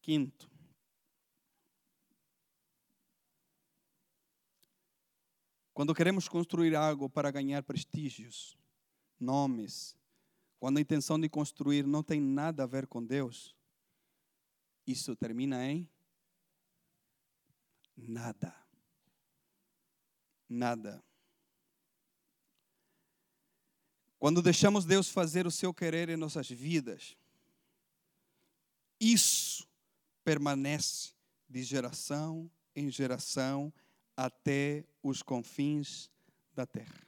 Quinto. 0.00 0.50
Quando 5.74 5.94
queremos 5.94 6.26
construir 6.26 6.74
algo 6.74 7.10
para 7.10 7.30
ganhar 7.30 7.62
prestígios, 7.62 8.56
nomes, 9.20 9.94
quando 10.58 10.78
a 10.78 10.80
intenção 10.80 11.20
de 11.20 11.28
construir 11.28 11.86
não 11.86 12.02
tem 12.02 12.18
nada 12.20 12.62
a 12.62 12.66
ver 12.66 12.86
com 12.86 13.04
Deus, 13.04 13.54
isso 14.86 15.14
termina 15.14 15.70
em 15.70 15.86
nada 17.94 18.65
nada. 20.48 21.02
Quando 24.18 24.42
deixamos 24.42 24.84
Deus 24.84 25.08
fazer 25.08 25.46
o 25.46 25.50
seu 25.50 25.72
querer 25.72 26.08
em 26.08 26.16
nossas 26.16 26.48
vidas, 26.48 27.16
isso 28.98 29.68
permanece 30.24 31.12
de 31.48 31.62
geração 31.62 32.50
em 32.74 32.90
geração 32.90 33.72
até 34.16 34.84
os 35.02 35.22
confins 35.22 36.10
da 36.54 36.66
terra. 36.66 37.06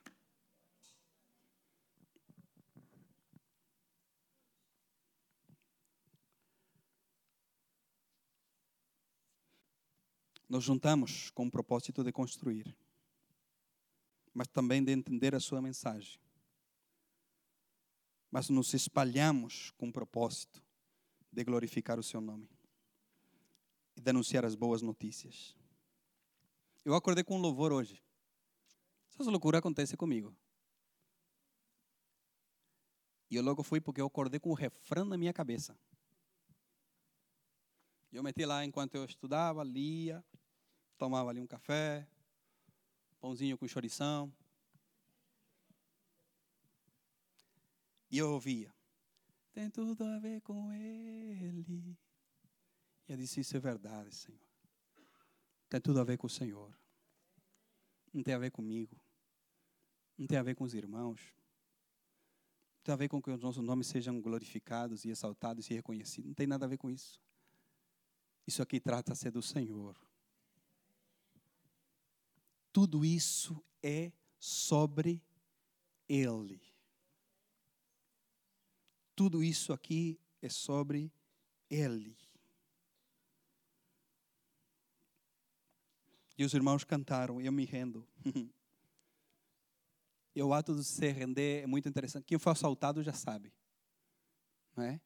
Nos 10.48 10.64
juntamos 10.64 11.30
com 11.30 11.46
o 11.46 11.50
propósito 11.50 12.02
de 12.04 12.12
construir 12.12 12.77
mas 14.38 14.46
também 14.46 14.84
de 14.84 14.92
entender 14.92 15.34
a 15.34 15.40
sua 15.40 15.60
mensagem. 15.60 16.20
Mas 18.30 18.48
nos 18.48 18.72
espalhamos 18.72 19.72
com 19.72 19.88
o 19.88 19.92
propósito 19.92 20.62
de 21.32 21.42
glorificar 21.42 21.98
o 21.98 22.04
seu 22.04 22.20
nome 22.20 22.48
e 23.96 24.00
denunciar 24.00 24.44
as 24.44 24.54
boas 24.54 24.80
notícias. 24.80 25.56
Eu 26.84 26.94
acordei 26.94 27.24
com 27.24 27.36
um 27.36 27.40
louvor 27.40 27.72
hoje. 27.72 28.00
Essas 29.10 29.26
loucuras 29.26 29.58
acontecem 29.58 29.96
comigo. 29.96 30.32
E 33.28 33.34
eu 33.34 33.42
logo 33.42 33.64
fui 33.64 33.80
porque 33.80 34.00
eu 34.00 34.06
acordei 34.06 34.38
com 34.38 34.50
o 34.50 34.54
refrão 34.54 35.04
na 35.04 35.18
minha 35.18 35.32
cabeça. 35.32 35.76
Eu 38.12 38.22
meti 38.22 38.46
lá 38.46 38.64
enquanto 38.64 38.94
eu 38.94 39.04
estudava, 39.04 39.64
lia, 39.64 40.24
tomava 40.96 41.30
ali 41.30 41.40
um 41.40 41.46
café, 41.46 42.06
pãozinho 43.20 43.58
com 43.58 43.66
chorição. 43.66 44.32
E 48.10 48.18
eu 48.18 48.32
ouvia, 48.32 48.74
tem 49.52 49.68
tudo 49.68 50.04
a 50.04 50.18
ver 50.18 50.40
com 50.40 50.72
Ele. 50.72 51.98
E 53.06 53.12
eu 53.12 53.16
disse, 53.16 53.40
isso 53.40 53.56
é 53.56 53.60
verdade, 53.60 54.14
Senhor. 54.14 54.40
Tem 55.68 55.80
tudo 55.80 56.00
a 56.00 56.04
ver 56.04 56.16
com 56.16 56.26
o 56.26 56.30
Senhor. 56.30 56.74
Não 58.12 58.22
tem 58.22 58.34
a 58.34 58.38
ver 58.38 58.50
comigo. 58.50 58.98
Não 60.16 60.26
tem 60.26 60.38
a 60.38 60.42
ver 60.42 60.54
com 60.54 60.64
os 60.64 60.72
irmãos. 60.72 61.20
Não 62.76 62.82
tem 62.84 62.92
a 62.94 62.96
ver 62.96 63.08
com 63.08 63.20
que 63.20 63.30
os 63.30 63.40
nossos 63.40 63.62
nomes 63.62 63.86
sejam 63.86 64.20
glorificados 64.20 65.04
e 65.04 65.10
exaltados 65.10 65.68
e 65.68 65.74
reconhecidos. 65.74 66.28
Não 66.28 66.34
tem 66.34 66.46
nada 66.46 66.64
a 66.64 66.68
ver 66.68 66.78
com 66.78 66.90
isso. 66.90 67.20
Isso 68.46 68.62
aqui 68.62 68.80
trata-se 68.80 69.30
do 69.30 69.42
Senhor 69.42 69.94
tudo 72.78 73.04
isso 73.04 73.60
é 73.82 74.12
sobre 74.38 75.20
Ele. 76.08 76.62
Tudo 79.16 79.42
isso 79.42 79.72
aqui 79.72 80.16
é 80.40 80.48
sobre 80.48 81.12
Ele. 81.68 82.16
E 86.38 86.44
os 86.44 86.54
irmãos 86.54 86.84
cantaram, 86.84 87.40
eu 87.40 87.50
me 87.50 87.64
rendo. 87.64 88.06
e 90.32 90.40
o 90.40 90.54
ato 90.54 90.72
de 90.76 90.84
se 90.84 91.10
render 91.10 91.64
é 91.64 91.66
muito 91.66 91.88
interessante. 91.88 92.26
Quem 92.26 92.38
foi 92.38 92.52
assaltado 92.52 93.02
já 93.02 93.12
sabe. 93.12 93.52
Não 94.76 94.84
é? 94.84 95.00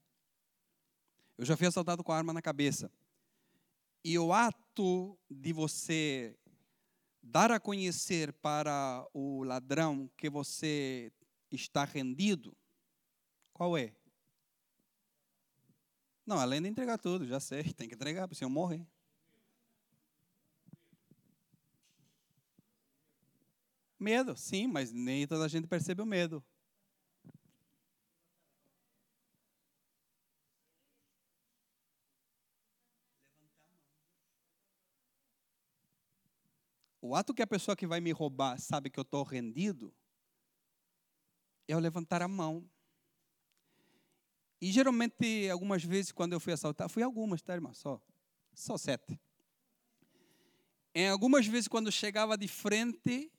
Eu 1.38 1.46
já 1.46 1.56
fui 1.56 1.66
assaltado 1.66 2.04
com 2.04 2.12
a 2.12 2.18
arma 2.18 2.34
na 2.34 2.42
cabeça. 2.42 2.92
E 4.04 4.18
o 4.18 4.30
ato 4.30 5.18
de 5.30 5.54
você 5.54 6.36
dar 7.22 7.52
a 7.52 7.60
conhecer 7.60 8.32
para 8.32 9.06
o 9.14 9.44
ladrão 9.44 10.10
que 10.16 10.28
você 10.28 11.12
está 11.50 11.84
rendido, 11.84 12.56
qual 13.52 13.76
é? 13.76 13.94
Não, 16.26 16.38
além 16.38 16.62
de 16.62 16.68
entregar 16.68 16.98
tudo, 16.98 17.26
já 17.26 17.38
sei, 17.38 17.64
tem 17.74 17.88
que 17.88 17.94
entregar, 17.94 18.26
para 18.26 18.34
o 18.34 18.36
senhor 18.36 18.50
morrer. 18.50 18.86
Medo, 23.98 24.36
sim, 24.36 24.66
mas 24.66 24.92
nem 24.92 25.26
toda 25.28 25.44
a 25.44 25.48
gente 25.48 25.68
percebe 25.68 26.02
o 26.02 26.06
medo. 26.06 26.44
O 37.04 37.16
ato 37.16 37.34
que 37.34 37.42
a 37.42 37.46
pessoa 37.48 37.76
que 37.76 37.84
vai 37.84 38.00
me 38.00 38.12
roubar 38.12 38.60
sabe 38.60 38.88
que 38.88 38.96
eu 38.96 39.02
estou 39.02 39.24
rendido 39.24 39.92
é 41.66 41.74
eu 41.74 41.80
levantar 41.80 42.22
a 42.22 42.28
mão. 42.28 42.70
E 44.60 44.70
geralmente, 44.70 45.50
algumas 45.50 45.82
vezes, 45.82 46.12
quando 46.12 46.32
eu 46.34 46.38
fui 46.38 46.52
assaltar, 46.52 46.88
fui 46.88 47.02
algumas, 47.02 47.42
tá, 47.42 47.54
irmã? 47.54 47.74
Só, 47.74 48.00
só 48.54 48.78
sete. 48.78 49.20
Em 50.94 51.08
algumas 51.08 51.44
vezes, 51.44 51.66
quando 51.66 51.90
chegava 51.90 52.38
de 52.38 52.46
frente, 52.46 53.32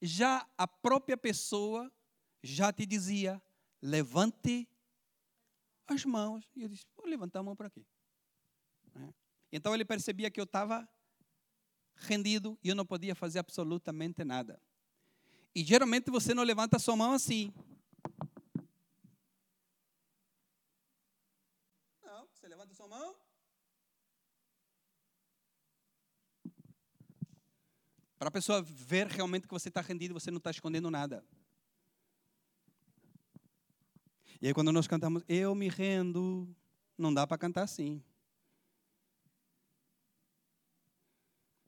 já 0.00 0.48
a 0.56 0.68
própria 0.68 1.16
pessoa 1.16 1.92
já 2.40 2.72
te 2.72 2.86
dizia: 2.86 3.42
levante 3.82 4.68
as 5.88 6.04
mãos. 6.04 6.48
E 6.54 6.62
eu 6.62 6.68
disse: 6.68 6.86
vou 6.96 7.06
levantar 7.06 7.40
a 7.40 7.42
mão 7.42 7.56
para 7.56 7.68
quê? 7.68 7.84
Né? 8.94 9.12
Então 9.50 9.74
ele 9.74 9.84
percebia 9.84 10.30
que 10.30 10.38
eu 10.38 10.44
estava 10.44 10.88
rendido 11.96 12.58
e 12.62 12.68
eu 12.68 12.74
não 12.74 12.86
podia 12.86 13.14
fazer 13.14 13.38
absolutamente 13.38 14.22
nada. 14.24 14.60
E 15.54 15.64
geralmente 15.64 16.10
você 16.10 16.34
não 16.34 16.42
levanta 16.42 16.78
sua 16.78 16.96
mão 16.96 17.12
assim. 17.12 17.52
Não, 22.02 22.28
você 22.32 22.48
levanta 22.48 22.74
sua 22.74 22.86
mão 22.86 23.16
Para 28.18 28.28
a 28.28 28.32
pessoa 28.32 28.62
ver 28.62 29.06
realmente 29.08 29.46
que 29.46 29.52
você 29.52 29.68
está 29.68 29.82
rendido, 29.82 30.14
você 30.14 30.30
não 30.30 30.38
está 30.38 30.50
escondendo 30.50 30.90
nada. 30.90 31.22
E 34.40 34.46
aí 34.46 34.54
quando 34.54 34.72
nós 34.72 34.86
cantamos, 34.86 35.22
eu 35.28 35.54
me 35.54 35.68
rendo, 35.68 36.48
não 36.96 37.12
dá 37.12 37.26
para 37.26 37.36
cantar 37.36 37.62
assim. 37.62 38.02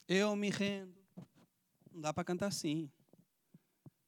Eu 0.09 0.35
me 0.35 0.49
rendo. 0.49 0.97
Não 1.93 2.01
dá 2.01 2.15
para 2.15 2.25
cantar 2.25 2.47
assim. 2.47 2.91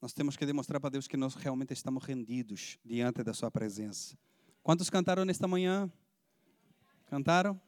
Nós 0.01 0.13
temos 0.13 0.35
que 0.35 0.47
demonstrar 0.47 0.81
para 0.81 0.89
Deus 0.89 1.07
que 1.07 1.15
nós 1.15 1.35
realmente 1.35 1.73
estamos 1.73 2.03
rendidos 2.03 2.79
diante 2.83 3.23
da 3.23 3.35
Sua 3.35 3.51
presença. 3.51 4.17
Quantos 4.63 4.89
cantaram 4.89 5.23
nesta 5.23 5.47
manhã? 5.47 5.91
Cantaram? 7.05 7.61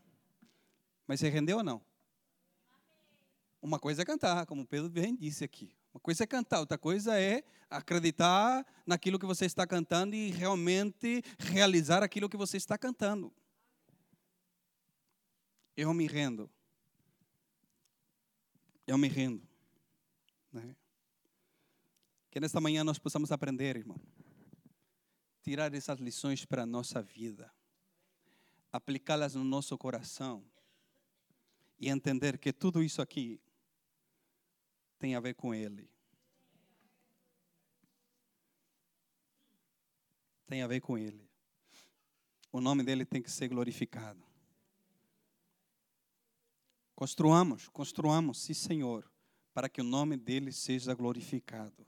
Mas 1.06 1.20
você 1.20 1.30
rendeu 1.30 1.58
ou 1.58 1.64
não? 1.64 1.80
Uma 3.62 3.78
coisa 3.78 4.02
é 4.02 4.06
cantar, 4.06 4.48
como 4.48 4.66
Pedro 4.66 4.90
bem 4.90 5.16
disse 5.16 5.44
aqui. 5.44 5.72
Uma 5.94 6.00
coisa 6.00 6.24
é 6.24 6.28
cantar, 6.28 6.60
outra 6.60 6.78
coisa 6.78 7.20
é 7.20 7.44
acreditar 7.70 8.66
naquilo 8.84 9.20
que 9.20 9.28
você 9.28 9.46
está 9.46 9.68
cantando 9.68 10.16
e 10.16 10.32
realmente 10.32 11.22
realizar 11.38 12.02
aquilo 12.02 12.28
que 12.28 12.36
você 12.36 12.58
está 12.58 12.80
cantando. 12.80 13.32
Eu 15.78 15.94
me 15.94 16.08
rendo. 16.08 16.50
Eu 18.86 18.98
me 18.98 19.08
rendo. 19.08 19.48
Né? 20.52 20.76
Que 22.30 22.40
nesta 22.40 22.60
manhã 22.60 22.84
nós 22.84 23.00
possamos 23.00 23.32
aprender, 23.32 23.76
irmão. 23.76 24.00
Tirar 25.42 25.74
essas 25.74 26.00
lições 26.00 26.46
para 26.46 26.64
a 26.64 26.66
nossa 26.66 27.02
vida. 27.02 27.52
Aplicá-las 28.72 29.36
no 29.36 29.44
nosso 29.44 29.78
coração. 29.78 30.44
E 31.80 31.90
entender 31.90 32.38
que 32.38 32.52
tudo 32.52 32.84
isso 32.84 33.02
aqui 33.02 33.40
tem 35.00 35.16
a 35.16 35.20
ver 35.20 35.36
com 35.36 35.54
Ele. 35.54 35.90
Tem 40.48 40.62
a 40.62 40.68
ver 40.68 40.82
com 40.82 40.98
Ele. 40.98 41.30
O 42.52 42.62
nome 42.62 42.84
dele 42.84 43.06
tem 43.06 43.22
que 43.22 43.32
ser 43.32 43.48
glorificado. 43.48 44.33
Construamos, 47.04 47.68
construamos, 47.68 48.38
sim, 48.40 48.54
Senhor, 48.54 49.12
para 49.54 49.68
que 49.68 49.82
o 49.82 49.84
nome 49.84 50.16
dele 50.16 50.54
seja 50.54 50.94
glorificado. 50.94 51.86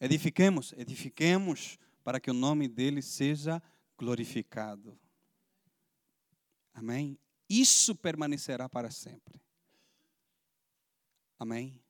Edifiquemos, 0.00 0.72
edifiquemos 0.76 1.78
para 2.02 2.18
que 2.18 2.28
o 2.28 2.34
nome 2.34 2.66
dele 2.66 3.02
seja 3.02 3.62
glorificado. 3.96 4.98
Amém? 6.74 7.16
Isso 7.48 7.94
permanecerá 7.94 8.68
para 8.68 8.90
sempre. 8.90 9.40
Amém? 11.38 11.80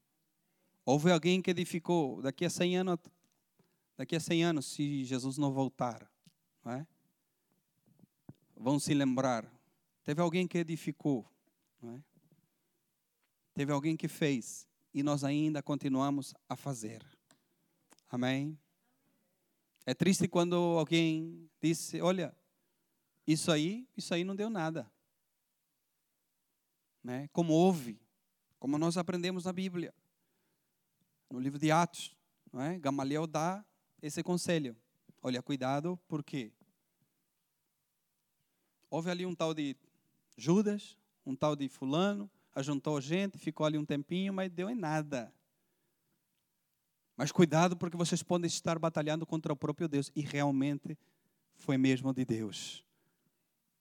Houve 0.85 1.11
alguém 1.11 1.41
que 1.41 1.51
edificou 1.51 2.21
daqui 2.21 2.45
a 2.45 2.51
100 2.51 2.77
anos, 2.77 2.99
daqui 3.97 4.15
a 4.15 4.21
100 4.21 4.45
anos, 4.45 4.67
se 4.67 5.07
Jesus 5.07 5.39
não 5.39 5.55
voltar, 5.55 6.07
não 6.63 6.73
é? 6.73 6.87
vão 8.55 8.79
se 8.79 8.93
lembrar. 8.93 9.51
Teve 10.05 10.21
alguém 10.21 10.47
que 10.47 10.59
edificou, 10.59 11.27
não 11.81 11.95
é? 11.95 12.10
Teve 13.55 13.73
alguém 13.73 13.97
que 13.97 14.09
fez 14.09 14.67
e 14.93 15.03
nós 15.03 15.25
ainda 15.25 15.63
continuamos 15.63 16.35
a 16.49 16.57
fazer. 16.57 17.05
Amém? 18.09 18.59
É 19.87 19.95
triste 19.95 20.29
quando 20.29 20.55
alguém 20.55 21.51
disse, 21.61 22.01
olha, 22.01 22.37
isso 23.27 23.51
aí, 23.51 23.89
isso 23.97 24.13
aí 24.15 24.25
não 24.25 24.37
deu 24.37 24.51
nada. 24.51 24.91
Né? 27.03 27.29
Como 27.33 27.53
houve, 27.53 28.01
como 28.59 28.79
nós 28.79 28.97
aprendemos 28.97 29.45
na 29.45 29.53
Bíblia 29.53 29.95
no 31.31 31.39
livro 31.39 31.59
de 31.59 31.71
Atos, 31.71 32.15
não 32.53 32.61
é? 32.61 32.79
Gamaliel 32.79 33.27
dá 33.27 33.65
esse 34.03 34.23
conselho. 34.23 34.77
Olha, 35.23 35.41
cuidado, 35.41 35.99
porque 36.09 36.53
houve 38.91 39.11
ali 39.11 39.25
um 39.25 39.35
tal 39.35 39.55
de 39.55 39.77
Judas, 40.37 40.99
um 41.25 41.37
tal 41.37 41.55
de 41.55 41.69
fulano, 41.69 42.29
ajuntou 42.55 43.01
gente, 43.01 43.39
ficou 43.39 43.67
ali 43.67 43.79
um 43.79 43.85
tempinho, 43.85 44.33
mas 44.33 44.51
deu 44.51 44.69
em 44.69 44.75
nada. 44.75 45.33
Mas 47.17 47.31
cuidado, 47.31 47.77
porque 47.77 47.97
vocês 47.97 48.23
podem 48.23 48.47
estar 48.47 48.79
batalhando 48.79 49.27
contra 49.27 49.53
o 49.53 49.57
próprio 49.57 49.87
Deus. 49.87 50.11
E 50.17 50.23
realmente 50.23 50.97
foi 51.55 51.77
mesmo 51.77 52.15
de 52.15 52.25
Deus. 52.25 52.83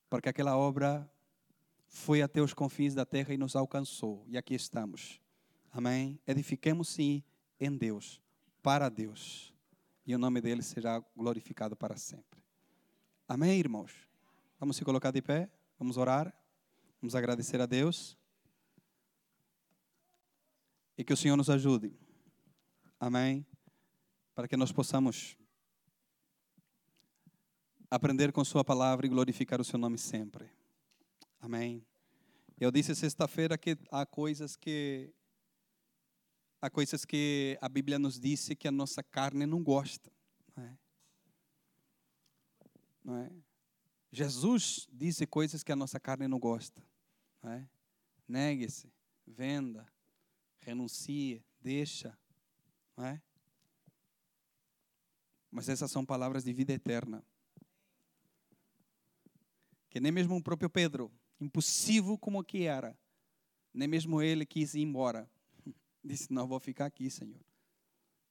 Porque 0.10 0.28
aquela 0.28 0.58
obra 0.58 1.10
foi 1.88 2.22
até 2.22 2.42
os 2.42 2.54
confins 2.54 2.94
da 2.94 3.06
terra 3.06 3.34
e 3.34 3.38
nos 3.38 3.56
alcançou. 3.56 4.26
E 4.28 4.38
aqui 4.38 4.54
estamos. 4.54 5.22
Amém? 5.72 6.20
Edifiquemos 6.28 6.90
sim 6.90 7.24
em 7.60 7.76
Deus, 7.76 8.22
para 8.62 8.90
Deus. 8.90 9.54
E 10.06 10.14
o 10.14 10.18
nome 10.18 10.42
dele 10.42 10.62
será 10.62 11.02
glorificado 11.16 11.76
para 11.78 11.96
sempre. 11.96 12.44
Amém, 13.26 13.58
irmãos? 13.58 13.94
Vamos 14.60 14.76
se 14.76 14.84
colocar 14.84 15.12
de 15.12 15.22
pé, 15.22 15.50
vamos 15.78 15.96
orar, 15.96 16.34
vamos 17.02 17.16
agradecer 17.16 17.62
a 17.62 17.66
Deus. 17.66 18.19
E 21.00 21.04
que 21.06 21.14
o 21.14 21.18
Senhor 21.18 21.38
nos 21.38 21.50
ajude. 21.50 21.98
Amém? 23.00 23.48
Para 24.36 24.50
que 24.50 24.58
nós 24.58 24.70
possamos 24.70 25.38
aprender 27.90 28.34
com 28.34 28.44
Sua 28.44 28.66
palavra 28.66 29.06
e 29.06 29.10
glorificar 29.10 29.62
o 29.62 29.64
Seu 29.64 29.80
nome 29.80 29.98
sempre. 29.98 30.52
Amém? 31.40 31.88
Eu 32.60 32.70
disse 32.70 32.94
sexta-feira 32.94 33.58
que 33.58 33.78
há 33.90 34.06
coisas 34.06 34.58
que 34.58 35.14
há 36.62 36.70
coisas 36.70 37.06
que 37.06 37.58
a 37.62 37.70
Bíblia 37.70 37.98
nos 37.98 38.20
disse 38.20 38.54
que 38.54 38.68
a 38.68 38.72
nossa 38.72 39.02
carne 39.02 39.46
não 39.46 39.64
gosta. 39.64 40.12
Não 40.54 40.66
é? 40.66 40.78
Não 43.06 43.18
é? 43.20 43.32
Jesus 44.12 44.86
disse 44.92 45.26
coisas 45.26 45.64
que 45.64 45.72
a 45.72 45.78
nossa 45.78 45.98
carne 45.98 46.28
não 46.28 46.40
gosta. 46.40 46.86
Não 47.42 47.54
é? 47.54 47.70
Negue-se, 48.28 48.92
venda, 49.26 49.90
renuncie, 50.70 51.44
deixa. 51.60 52.18
Não 52.96 53.06
é? 53.06 53.22
Mas 55.52 55.68
essas 55.68 55.90
são 55.90 56.06
palavras 56.06 56.44
de 56.44 56.54
vida 56.54 56.74
eterna. 56.74 57.26
Que 59.90 60.00
nem 60.00 60.12
mesmo 60.12 60.36
o 60.36 60.44
próprio 60.44 60.70
Pedro, 60.70 61.12
impossível 61.40 62.18
como 62.18 62.44
que 62.44 62.64
era, 62.64 62.98
Nem 63.74 63.88
mesmo 63.88 64.22
ele 64.22 64.46
quis 64.46 64.76
ir 64.76 64.82
embora. 64.82 65.30
Disse: 66.04 66.32
Não, 66.32 66.48
vou 66.48 66.60
ficar 66.60 66.86
aqui, 66.86 67.10
Senhor, 67.10 67.44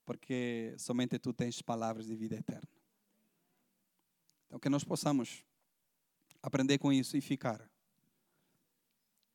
porque 0.04 0.74
somente 0.78 1.18
tu 1.18 1.32
tens 1.32 1.60
palavras 1.60 2.06
de 2.06 2.14
vida 2.14 2.36
eterna. 2.36 2.68
Então, 4.46 4.58
que 4.58 4.68
nós 4.68 4.84
possamos 4.84 5.44
aprender 6.42 6.78
com 6.78 6.92
isso 6.92 7.16
e 7.16 7.20
ficar. 7.20 7.68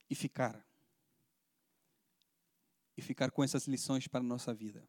E 0.09 0.15
ficar. 0.15 0.65
E 2.95 3.01
ficar 3.01 3.31
com 3.31 3.43
essas 3.43 3.67
lições 3.67 4.07
para 4.07 4.19
a 4.19 4.27
nossa 4.27 4.53
vida. 4.53 4.87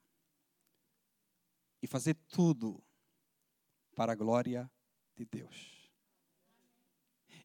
E 1.82 1.86
fazer 1.86 2.14
tudo 2.28 2.82
para 3.94 4.12
a 4.12 4.16
glória 4.16 4.70
de 5.16 5.24
Deus. 5.24 5.90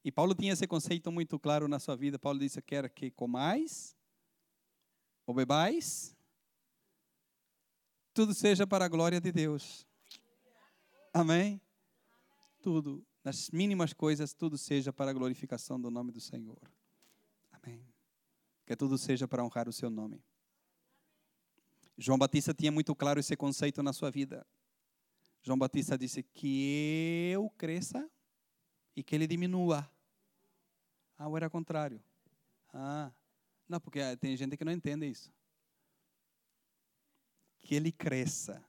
E 0.03 0.11
Paulo 0.11 0.33
tinha 0.33 0.53
esse 0.53 0.67
conceito 0.67 1.11
muito 1.11 1.37
claro 1.37 1.67
na 1.67 1.79
sua 1.79 1.95
vida. 1.95 2.17
Paulo 2.17 2.39
disse: 2.39 2.61
Quer 2.61 2.89
que 2.89 3.11
comais 3.11 3.95
ou 5.25 5.33
bebais, 5.33 6.15
tudo 8.13 8.33
seja 8.33 8.65
para 8.65 8.85
a 8.85 8.87
glória 8.87 9.21
de 9.21 9.31
Deus. 9.31 9.85
Amém? 11.13 11.61
Tudo, 12.61 13.05
nas 13.23 13.49
mínimas 13.51 13.93
coisas, 13.93 14.33
tudo 14.33 14.57
seja 14.57 14.91
para 14.91 15.11
a 15.11 15.13
glorificação 15.13 15.79
do 15.79 15.91
nome 15.91 16.11
do 16.11 16.19
Senhor. 16.19 16.59
Amém. 17.51 17.87
Que 18.65 18.75
tudo 18.75 18.97
seja 18.97 19.27
para 19.27 19.43
honrar 19.43 19.67
o 19.67 19.73
seu 19.73 19.89
nome. 19.89 20.23
João 22.01 22.17
Batista 22.17 22.53
tinha 22.53 22.71
muito 22.71 22.95
claro 22.95 23.19
esse 23.19 23.35
conceito 23.35 23.83
na 23.83 23.91
sua 23.91 24.09
vida. 24.09 24.47
João 25.43 25.57
Batista 25.57 25.97
disse 25.97 26.23
que 26.23 27.29
eu 27.33 27.49
cresça 27.57 28.09
e 28.95 29.03
que 29.03 29.13
ele 29.13 29.27
diminua. 29.27 29.89
Ah, 31.17 31.27
ou 31.27 31.35
era 31.35 31.49
contrário? 31.49 32.01
Ah, 32.71 33.11
não, 33.67 33.81
porque 33.81 33.99
ah, 33.99 34.15
tem 34.15 34.37
gente 34.37 34.55
que 34.55 34.63
não 34.63 34.71
entende 34.71 35.07
isso. 35.07 35.29
Que 37.59 37.75
ele 37.75 37.91
cresça 37.91 38.63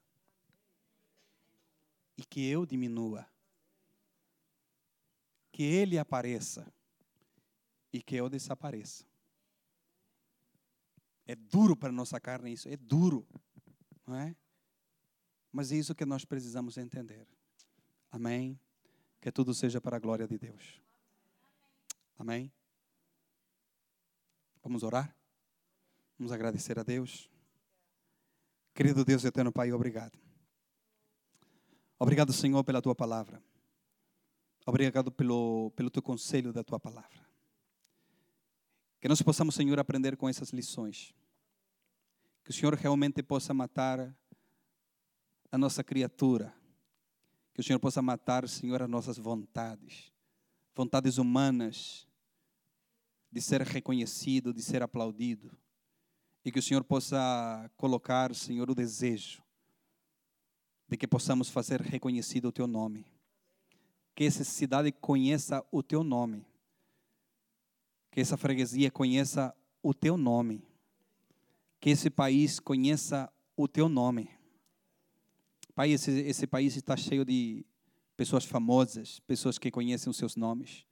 e 2.18 2.24
que 2.24 2.44
eu 2.48 2.66
diminua. 2.66 3.24
Que 5.52 5.62
ele 5.62 5.98
apareça 5.98 6.66
e 7.92 8.02
que 8.02 8.16
eu 8.16 8.28
desapareça. 8.28 9.09
É 11.30 11.36
duro 11.36 11.76
para 11.76 11.92
nossa 11.92 12.18
carne 12.18 12.52
isso, 12.52 12.68
é 12.68 12.76
duro, 12.76 13.24
não 14.04 14.16
é? 14.16 14.34
Mas 15.52 15.70
é 15.70 15.76
isso 15.76 15.94
que 15.94 16.04
nós 16.04 16.24
precisamos 16.24 16.76
entender. 16.76 17.24
Amém? 18.10 18.58
Que 19.20 19.30
tudo 19.30 19.54
seja 19.54 19.80
para 19.80 19.96
a 19.96 20.00
glória 20.00 20.26
de 20.26 20.36
Deus. 20.36 20.82
Amém? 22.18 22.52
Vamos 24.60 24.82
orar? 24.82 25.16
Vamos 26.18 26.32
agradecer 26.32 26.80
a 26.80 26.82
Deus. 26.82 27.30
Querido 28.74 29.04
Deus 29.04 29.24
eterno 29.24 29.52
Pai, 29.52 29.70
obrigado. 29.70 30.18
Obrigado, 31.96 32.32
Senhor, 32.32 32.64
pela 32.64 32.82
tua 32.82 32.96
palavra. 32.96 33.40
Obrigado 34.66 35.12
pelo, 35.12 35.70
pelo 35.76 35.90
teu 35.90 36.02
conselho 36.02 36.52
da 36.52 36.64
tua 36.64 36.80
palavra. 36.80 37.24
Que 39.00 39.06
nós 39.06 39.22
possamos, 39.22 39.54
Senhor, 39.54 39.78
aprender 39.78 40.16
com 40.16 40.28
essas 40.28 40.50
lições. 40.50 41.14
Que 42.44 42.50
o 42.50 42.54
Senhor 42.54 42.74
realmente 42.74 43.22
possa 43.22 43.54
matar 43.54 44.14
a 45.50 45.58
nossa 45.58 45.82
criatura. 45.84 46.54
Que 47.52 47.60
o 47.60 47.64
Senhor 47.64 47.78
possa 47.78 48.00
matar, 48.00 48.48
Senhor, 48.48 48.82
as 48.82 48.88
nossas 48.88 49.18
vontades, 49.18 50.12
vontades 50.74 51.18
humanas, 51.18 52.06
de 53.30 53.40
ser 53.40 53.62
reconhecido, 53.62 54.52
de 54.52 54.62
ser 54.62 54.82
aplaudido. 54.82 55.56
E 56.44 56.50
que 56.50 56.58
o 56.58 56.62
Senhor 56.62 56.82
possa 56.82 57.70
colocar, 57.76 58.34
Senhor, 58.34 58.70
o 58.70 58.74
desejo 58.74 59.42
de 60.90 60.96
que 60.96 61.06
possamos 61.06 61.48
fazer 61.48 61.80
reconhecido 61.80 62.46
o 62.46 62.52
Teu 62.52 62.66
nome. 62.66 63.06
Que 64.12 64.24
essa 64.24 64.42
cidade 64.42 64.90
conheça 64.90 65.64
o 65.70 65.84
Teu 65.84 66.02
nome. 66.02 66.44
Que 68.10 68.20
essa 68.20 68.36
freguesia 68.36 68.90
conheça 68.90 69.54
o 69.80 69.94
Teu 69.94 70.16
nome. 70.16 70.66
Que 71.80 71.90
esse 71.90 72.10
país 72.10 72.60
conheça 72.60 73.32
o 73.56 73.66
Teu 73.66 73.88
nome 73.88 74.30
Pai, 75.80 75.92
esse, 75.92 76.10
esse 76.10 76.46
país 76.46 76.76
está 76.76 76.94
cheio 76.94 77.24
de 77.24 77.64
pessoas 78.14 78.44
famosas, 78.44 79.18
pessoas 79.20 79.58
que 79.58 79.70
conhecem 79.70 80.10
os 80.10 80.16
seus 80.18 80.36
nomes. 80.36 80.84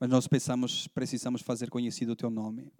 Mas 0.00 0.08
nós 0.08 0.26
precisamos, 0.26 0.86
precisamos 0.88 1.42
fazer 1.42 1.68
conhecido 1.68 2.12
o 2.12 2.16
teu 2.16 2.30
nome. 2.30 2.72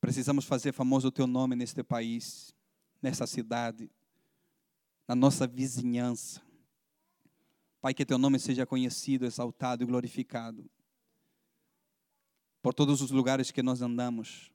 Precisamos 0.00 0.46
fazer 0.46 0.72
famoso 0.72 1.08
o 1.08 1.12
teu 1.12 1.26
nome 1.26 1.54
neste 1.54 1.82
país, 1.82 2.54
nessa 3.02 3.26
cidade, 3.26 3.90
na 5.06 5.14
nossa 5.14 5.46
vizinhança. 5.46 6.40
Pai, 7.82 7.92
que 7.92 8.06
teu 8.06 8.16
nome 8.16 8.38
seja 8.38 8.64
conhecido, 8.64 9.26
exaltado 9.26 9.82
e 9.82 9.86
glorificado 9.86 10.70
por 12.62 12.72
todos 12.72 13.02
os 13.02 13.10
lugares 13.10 13.50
que 13.50 13.62
nós 13.62 13.82
andamos. 13.82 14.50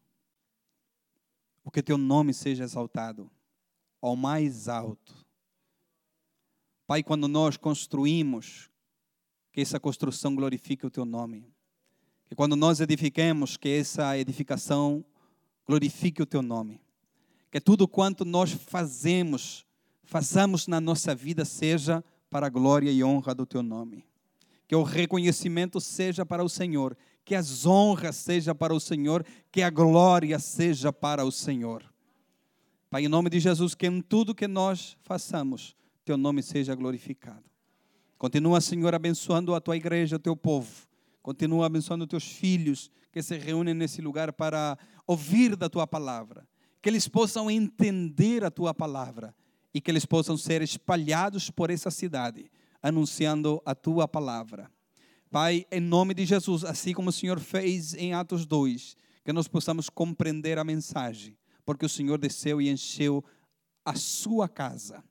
O 1.63 1.71
que 1.71 1.81
teu 1.81 1.97
nome 1.97 2.33
seja 2.33 2.63
exaltado 2.63 3.29
ao 4.01 4.15
mais 4.15 4.67
alto 4.67 5.23
Pai, 6.85 7.01
quando 7.01 7.29
nós 7.29 7.55
construímos, 7.55 8.69
que 9.51 9.61
essa 9.61 9.79
construção 9.79 10.35
glorifique 10.35 10.85
o 10.85 10.91
teu 10.91 11.05
nome. 11.05 11.47
Que 12.27 12.35
quando 12.35 12.55
nós 12.55 12.81
edifiquemos, 12.81 13.55
que 13.55 13.69
essa 13.69 14.17
edificação 14.17 15.05
glorifique 15.65 16.21
o 16.21 16.25
teu 16.25 16.41
nome. 16.41 16.81
Que 17.49 17.61
tudo 17.61 17.87
quanto 17.87 18.25
nós 18.25 18.51
fazemos, 18.51 19.65
façamos 20.03 20.67
na 20.67 20.81
nossa 20.81 21.15
vida 21.15 21.45
seja 21.45 22.03
para 22.29 22.47
a 22.47 22.49
glória 22.49 22.91
e 22.91 23.03
honra 23.03 23.33
do 23.33 23.45
teu 23.45 23.63
nome. 23.63 24.05
Que 24.67 24.75
o 24.75 24.83
reconhecimento 24.83 25.79
seja 25.79 26.25
para 26.25 26.43
o 26.43 26.49
Senhor, 26.49 26.97
que 27.25 27.35
as 27.35 27.65
honras 27.65 28.15
seja 28.15 28.53
para 28.53 28.73
o 28.73 28.79
Senhor, 28.79 29.25
que 29.51 29.61
a 29.61 29.69
glória 29.69 30.37
seja 30.39 30.91
para 30.91 31.25
o 31.25 31.31
Senhor. 31.31 31.83
Pai, 32.89 33.05
em 33.05 33.07
nome 33.07 33.29
de 33.29 33.39
Jesus, 33.39 33.73
que 33.73 33.87
em 33.87 34.01
tudo 34.01 34.35
que 34.35 34.47
nós 34.47 34.97
façamos, 35.01 35.75
teu 36.05 36.17
nome 36.17 36.43
seja 36.43 36.75
glorificado. 36.75 37.43
Continua, 38.17 38.61
Senhor, 38.61 38.93
abençoando 38.93 39.55
a 39.55 39.61
tua 39.61 39.75
igreja, 39.75 40.15
o 40.17 40.19
teu 40.19 40.35
povo. 40.35 40.87
Continua 41.21 41.65
abençoando 41.65 42.05
teus 42.05 42.25
filhos 42.25 42.91
que 43.11 43.21
se 43.21 43.37
reúnem 43.37 43.73
nesse 43.73 44.01
lugar 44.01 44.33
para 44.33 44.77
ouvir 45.07 45.55
da 45.55 45.69
tua 45.69 45.87
palavra. 45.87 46.47
Que 46.81 46.89
eles 46.89 47.07
possam 47.07 47.49
entender 47.49 48.43
a 48.43 48.51
tua 48.51 48.73
palavra 48.73 49.33
e 49.73 49.81
que 49.81 49.89
eles 49.89 50.05
possam 50.05 50.37
ser 50.37 50.61
espalhados 50.61 51.49
por 51.49 51.69
essa 51.69 51.89
cidade, 51.89 52.51
anunciando 52.81 53.61
a 53.65 53.73
tua 53.73 54.07
palavra. 54.07 54.69
Pai, 55.33 55.65
em 55.69 55.81
nome 55.81 56.13
de 56.13 56.25
Jesus, 56.25 56.63
assim 56.63 56.93
como 56.93 57.09
o 57.09 57.13
Senhor 57.13 57.41
fez 57.41 57.93
em 57.93 58.13
Atos 58.13 58.45
2, 58.45 58.95
que 59.25 59.33
nós 59.33 59.49
possamos 59.49 59.89
compreender 59.89 60.57
a 60.57 60.63
mensagem, 60.63 61.35
porque 61.65 61.85
o 61.85 61.89
Senhor 61.89 62.17
desceu 62.17 62.61
e 62.61 62.69
encheu 62.69 63.21
a 63.83 63.95
sua 63.95 64.47
casa 64.47 65.03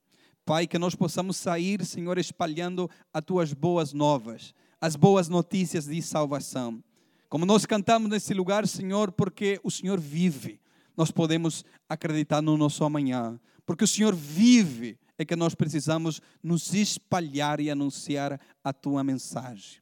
Pai, 0.45 0.67
que 0.67 0.79
nós 0.79 0.97
possamos 0.97 1.37
sair, 1.37 1.85
Senhor, 1.85 2.19
espalhando 2.19 2.91
as 3.15 3.25
tuas 3.25 3.53
boas 3.53 3.93
novas, 3.93 4.53
as 4.81 4.97
boas 4.97 5.29
notícias 5.29 5.87
de 5.87 6.03
salvação. 6.03 6.83
Como 7.29 7.47
nós 7.47 7.65
cantamos 7.65 8.11
nesse 8.11 8.35
lugar, 8.35 8.67
Senhor, 8.67 9.13
porque 9.13 9.61
o 9.63 9.71
Senhor 9.71 10.01
vive, 10.01 10.61
nós 10.97 11.13
podemos 11.13 11.65
acreditar 11.89 12.43
no 12.43 12.57
nosso 12.57 12.85
amanhã. 12.85 13.41
Porque 13.65 13.85
o 13.85 13.89
Senhor 13.89 14.15
vive, 14.17 14.99
é 15.17 15.25
que 15.25 15.37
nós 15.37 15.55
precisamos 15.55 16.21
nos 16.43 16.75
espalhar 16.75 17.61
e 17.61 17.71
anunciar 17.71 18.41
a 18.65 18.73
tua 18.73 19.05
mensagem. 19.05 19.82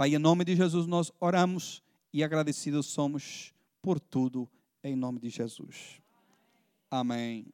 Pai, 0.00 0.14
em 0.14 0.18
nome 0.18 0.46
de 0.46 0.56
Jesus 0.56 0.86
nós 0.86 1.12
oramos 1.20 1.82
e 2.10 2.24
agradecidos 2.24 2.86
somos 2.86 3.52
por 3.82 4.00
tudo, 4.00 4.48
em 4.82 4.96
nome 4.96 5.20
de 5.20 5.28
Jesus. 5.28 6.00
Amém. 6.90 7.52